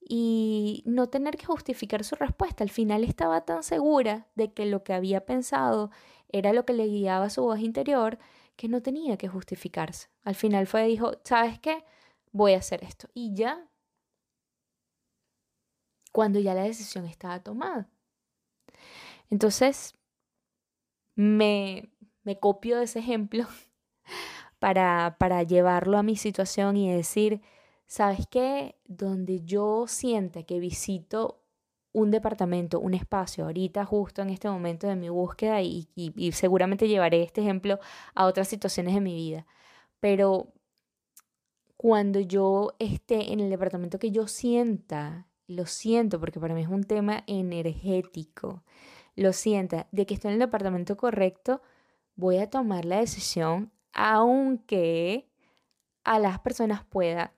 y 0.00 0.82
no 0.86 1.08
tener 1.08 1.36
que 1.36 1.46
justificar 1.46 2.04
su 2.04 2.16
respuesta. 2.16 2.64
Al 2.64 2.70
final 2.70 3.04
estaba 3.04 3.42
tan 3.44 3.62
segura 3.62 4.26
de 4.34 4.52
que 4.52 4.66
lo 4.66 4.82
que 4.84 4.94
había 4.94 5.26
pensado 5.26 5.90
era 6.30 6.52
lo 6.52 6.64
que 6.64 6.72
le 6.72 6.86
guiaba 6.86 7.26
a 7.26 7.30
su 7.30 7.42
voz 7.42 7.60
interior, 7.60 8.18
que 8.56 8.68
no 8.68 8.82
tenía 8.82 9.16
que 9.16 9.28
justificarse. 9.28 10.08
Al 10.24 10.34
final 10.34 10.66
fue, 10.66 10.84
dijo, 10.86 11.12
¿sabes 11.24 11.58
qué? 11.58 11.84
Voy 12.32 12.54
a 12.54 12.58
hacer 12.58 12.84
esto. 12.84 13.08
Y 13.14 13.34
ya, 13.34 13.67
cuando 16.12 16.40
ya 16.40 16.54
la 16.54 16.62
decisión 16.62 17.06
estaba 17.06 17.40
tomada. 17.42 17.88
Entonces, 19.30 19.94
me, 21.14 21.90
me 22.22 22.38
copio 22.38 22.78
de 22.78 22.84
ese 22.84 23.00
ejemplo 23.00 23.46
para, 24.58 25.16
para 25.18 25.42
llevarlo 25.42 25.98
a 25.98 26.02
mi 26.02 26.16
situación 26.16 26.76
y 26.76 26.92
decir, 26.92 27.42
¿sabes 27.86 28.26
qué? 28.30 28.76
Donde 28.86 29.42
yo 29.44 29.86
sienta 29.86 30.44
que 30.44 30.60
visito 30.60 31.42
un 31.92 32.10
departamento, 32.10 32.80
un 32.80 32.94
espacio, 32.94 33.44
ahorita 33.44 33.84
justo 33.84 34.22
en 34.22 34.30
este 34.30 34.48
momento 34.48 34.86
de 34.86 34.96
mi 34.96 35.08
búsqueda 35.08 35.62
y, 35.62 35.88
y, 35.94 36.32
seguramente 36.32 36.88
llevaré 36.88 37.22
este 37.22 37.40
ejemplo 37.40 37.78
a 38.14 38.26
otras 38.26 38.48
situaciones 38.48 38.94
de 38.94 39.00
mi 39.00 39.14
vida, 39.14 39.46
pero 40.00 40.52
cuando 41.76 42.20
yo 42.20 42.74
esté 42.78 43.32
en 43.32 43.40
el 43.40 43.50
departamento 43.50 43.98
que 43.98 44.10
yo 44.10 44.28
sienta, 44.28 45.27
lo 45.48 45.66
siento 45.66 46.20
porque 46.20 46.38
para 46.38 46.54
mí 46.54 46.62
es 46.62 46.68
un 46.68 46.84
tema 46.84 47.24
energético, 47.26 48.62
lo 49.16 49.32
sienta, 49.32 49.88
de 49.90 50.06
que 50.06 50.14
estoy 50.14 50.28
en 50.28 50.34
el 50.34 50.40
departamento 50.40 50.96
correcto, 50.96 51.60
voy 52.14 52.38
a 52.38 52.48
tomar 52.50 52.84
la 52.84 53.00
decisión 53.00 53.72
aunque 53.92 55.26
a 56.04 56.20
las 56.20 56.38
personas 56.38 56.84
pueda 56.84 57.32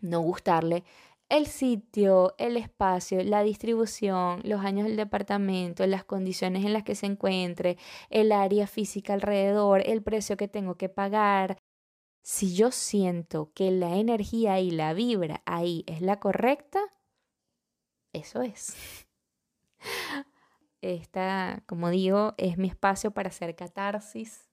no 0.00 0.20
gustarle 0.20 0.84
el 1.30 1.46
sitio, 1.46 2.34
el 2.38 2.56
espacio, 2.56 3.22
la 3.24 3.42
distribución, 3.42 4.40
los 4.44 4.60
años 4.64 4.86
del 4.86 4.96
departamento, 4.96 5.86
las 5.86 6.04
condiciones 6.04 6.64
en 6.64 6.72
las 6.72 6.84
que 6.84 6.94
se 6.94 7.06
encuentre, 7.06 7.78
el 8.10 8.30
área 8.30 8.66
física 8.66 9.14
alrededor, 9.14 9.82
el 9.86 10.02
precio 10.02 10.36
que 10.36 10.48
tengo 10.48 10.76
que 10.76 10.88
pagar. 10.88 11.56
Si 12.22 12.54
yo 12.54 12.70
siento 12.70 13.50
que 13.54 13.70
la 13.70 13.96
energía 13.96 14.60
y 14.60 14.70
la 14.70 14.92
vibra 14.92 15.42
ahí 15.46 15.84
es 15.86 16.02
la 16.02 16.20
correcta, 16.20 16.80
eso 18.14 18.40
es. 18.40 19.06
Esta, 20.80 21.62
como 21.66 21.90
digo, 21.90 22.32
es 22.38 22.56
mi 22.56 22.68
espacio 22.68 23.10
para 23.10 23.28
hacer 23.28 23.54
catarsis, 23.54 24.48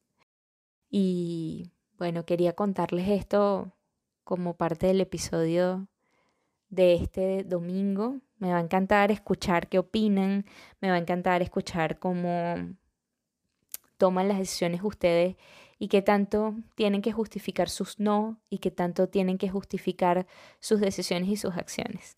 y 0.91 1.71
bueno, 1.97 2.25
quería 2.25 2.53
contarles 2.53 3.07
esto 3.07 3.71
como 4.25 4.55
parte 4.55 4.87
del 4.87 4.99
episodio 4.99 5.87
de 6.69 6.95
este 6.95 7.43
domingo. 7.45 8.17
Me 8.37 8.51
va 8.51 8.57
a 8.57 8.61
encantar 8.61 9.09
escuchar 9.09 9.69
qué 9.69 9.79
opinan, 9.79 10.45
me 10.81 10.89
va 10.89 10.95
a 10.95 10.99
encantar 10.99 11.41
escuchar 11.41 11.97
cómo 11.97 12.55
toman 13.97 14.27
las 14.27 14.37
decisiones 14.37 14.81
ustedes 14.83 15.37
y 15.79 15.87
qué 15.87 16.01
tanto 16.01 16.55
tienen 16.75 17.01
que 17.01 17.13
justificar 17.13 17.69
sus 17.69 17.99
no 17.99 18.41
y 18.49 18.57
qué 18.57 18.69
tanto 18.69 19.07
tienen 19.07 19.37
que 19.37 19.49
justificar 19.49 20.27
sus 20.59 20.81
decisiones 20.81 21.29
y 21.29 21.37
sus 21.37 21.55
acciones. 21.55 22.17